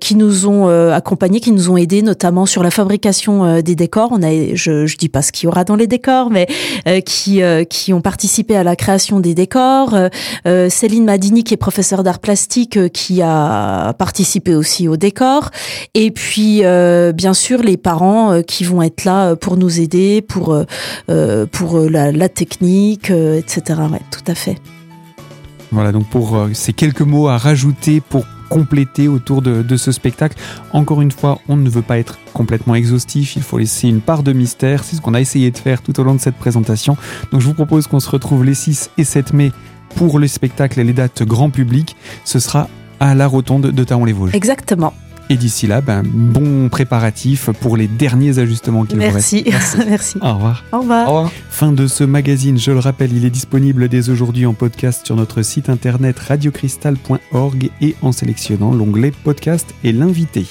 qui 0.00 0.14
nous 0.14 0.46
ont 0.46 0.68
accompagnés, 0.90 1.40
qui 1.40 1.52
nous 1.52 1.70
ont 1.70 1.76
aidés, 1.76 2.02
notamment 2.02 2.46
sur 2.46 2.62
la 2.62 2.70
fabrication 2.70 3.60
des 3.60 3.74
décors. 3.74 4.10
On 4.12 4.22
a, 4.22 4.54
je, 4.54 4.86
je 4.86 4.96
dis 4.96 5.08
pas 5.08 5.22
ce 5.22 5.32
qu'il 5.32 5.46
y 5.46 5.48
aura 5.48 5.64
dans 5.64 5.76
les 5.76 5.86
décors, 5.86 6.30
mais 6.30 6.46
qui, 7.04 7.40
qui 7.70 7.92
ont 7.92 8.00
participé 8.00 8.56
à 8.56 8.64
la 8.64 8.76
création 8.76 9.20
des 9.20 9.34
décors. 9.34 9.94
Céline 10.68 11.04
Madini, 11.04 11.44
qui 11.44 11.54
est 11.54 11.58
professeure 11.58 12.02
d'art 12.02 12.18
plastique, 12.18 12.92
qui 12.92 13.22
a 13.22 13.55
participer 13.98 14.54
aussi 14.54 14.88
au 14.88 14.96
décor. 14.96 15.50
Et 15.94 16.10
puis, 16.10 16.60
euh, 16.64 17.12
bien 17.12 17.34
sûr, 17.34 17.62
les 17.62 17.76
parents 17.76 18.32
euh, 18.32 18.42
qui 18.42 18.64
vont 18.64 18.82
être 18.82 19.04
là 19.04 19.30
euh, 19.30 19.36
pour 19.36 19.56
nous 19.56 19.80
aider, 19.80 20.22
pour, 20.22 20.56
pour 21.52 21.78
la, 21.80 22.28
technique, 22.28 23.10
etc. 23.10 23.80
Ouais, 23.90 24.00
tout 24.10 24.30
à 24.30 24.34
fait. 24.34 24.56
Voilà, 25.70 25.92
donc 25.92 26.08
pour 26.08 26.38
ces 26.52 26.72
quelques 26.72 27.02
mots 27.02 27.28
à 27.28 27.38
rajouter 27.38 28.00
pour 28.00 28.24
compléter 28.48 29.08
autour 29.08 29.42
de, 29.42 29.62
de, 29.62 29.76
ce 29.76 29.92
spectacle. 29.92 30.36
Encore 30.72 31.02
une 31.02 31.10
fois, 31.10 31.40
on 31.48 31.56
ne 31.56 31.68
veut 31.68 31.82
pas 31.82 31.98
être 31.98 32.18
complètement 32.32 32.74
exhaustif, 32.74 33.36
il 33.36 33.42
faut 33.42 33.58
laisser 33.58 33.88
une 33.88 34.00
part 34.00 34.22
de 34.22 34.32
mystère, 34.32 34.84
c'est 34.84 34.96
ce 34.96 35.00
qu'on 35.00 35.14
a 35.14 35.20
essayé 35.20 35.50
de 35.50 35.58
faire 35.58 35.82
tout 35.82 35.98
au 35.98 36.04
long 36.04 36.14
de 36.14 36.20
cette 36.20 36.36
présentation. 36.36 36.96
Donc 37.32 37.40
je 37.40 37.46
vous 37.46 37.54
propose 37.54 37.86
qu'on 37.86 38.00
se 38.00 38.10
retrouve 38.10 38.44
les 38.44 38.54
6 38.54 38.90
et 38.98 39.04
7 39.04 39.32
mai 39.32 39.52
pour 39.96 40.18
le 40.18 40.28
spectacle 40.28 40.78
et 40.80 40.84
les 40.84 40.92
dates 40.92 41.22
grand 41.22 41.50
public. 41.50 41.96
Ce 42.24 42.38
sera 42.38 42.68
à 43.00 43.14
la 43.14 43.26
rotonde 43.26 43.70
de 43.70 43.84
Taon-les-Vosges. 43.84 44.34
Exactement. 44.34 44.92
Et 45.28 45.36
d'ici 45.36 45.66
là, 45.66 45.80
ben, 45.80 46.02
bon 46.04 46.68
préparatif 46.68 47.50
pour 47.60 47.76
les 47.76 47.88
derniers 47.88 48.38
ajustements 48.38 48.84
qu'il 48.84 48.98
vous 48.98 49.12
reste. 49.12 49.32
Merci. 49.32 49.44
Merci. 49.88 50.18
Au 50.22 50.34
revoir. 50.34 50.64
Au 50.72 50.78
revoir. 50.80 51.08
Au 51.08 51.14
revoir. 51.14 51.32
Fin 51.50 51.72
de 51.72 51.86
ce 51.88 52.04
magazine. 52.04 52.58
Je 52.58 52.70
le 52.70 52.78
rappelle, 52.78 53.12
il 53.12 53.24
est 53.24 53.30
disponible 53.30 53.88
dès 53.88 54.08
aujourd'hui 54.08 54.46
en 54.46 54.54
podcast 54.54 55.04
sur 55.04 55.16
notre 55.16 55.42
site 55.42 55.68
internet 55.68 56.18
radiocristal.org 56.18 57.70
et 57.80 57.96
en 58.02 58.12
sélectionnant 58.12 58.72
l'onglet 58.72 59.12
podcast 59.24 59.74
et 59.82 59.90
l'invité. 59.90 60.46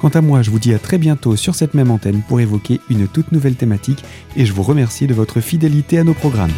Quant 0.00 0.10
à 0.10 0.20
moi, 0.20 0.42
je 0.42 0.50
vous 0.50 0.60
dis 0.60 0.74
à 0.74 0.78
très 0.78 0.98
bientôt 0.98 1.34
sur 1.34 1.56
cette 1.56 1.74
même 1.74 1.90
antenne 1.90 2.22
pour 2.28 2.40
évoquer 2.40 2.80
une 2.88 3.08
toute 3.08 3.32
nouvelle 3.32 3.56
thématique 3.56 4.04
et 4.36 4.46
je 4.46 4.52
vous 4.52 4.62
remercie 4.62 5.08
de 5.08 5.14
votre 5.14 5.40
fidélité 5.40 5.98
à 5.98 6.04
nos 6.04 6.14
programmes. 6.14 6.52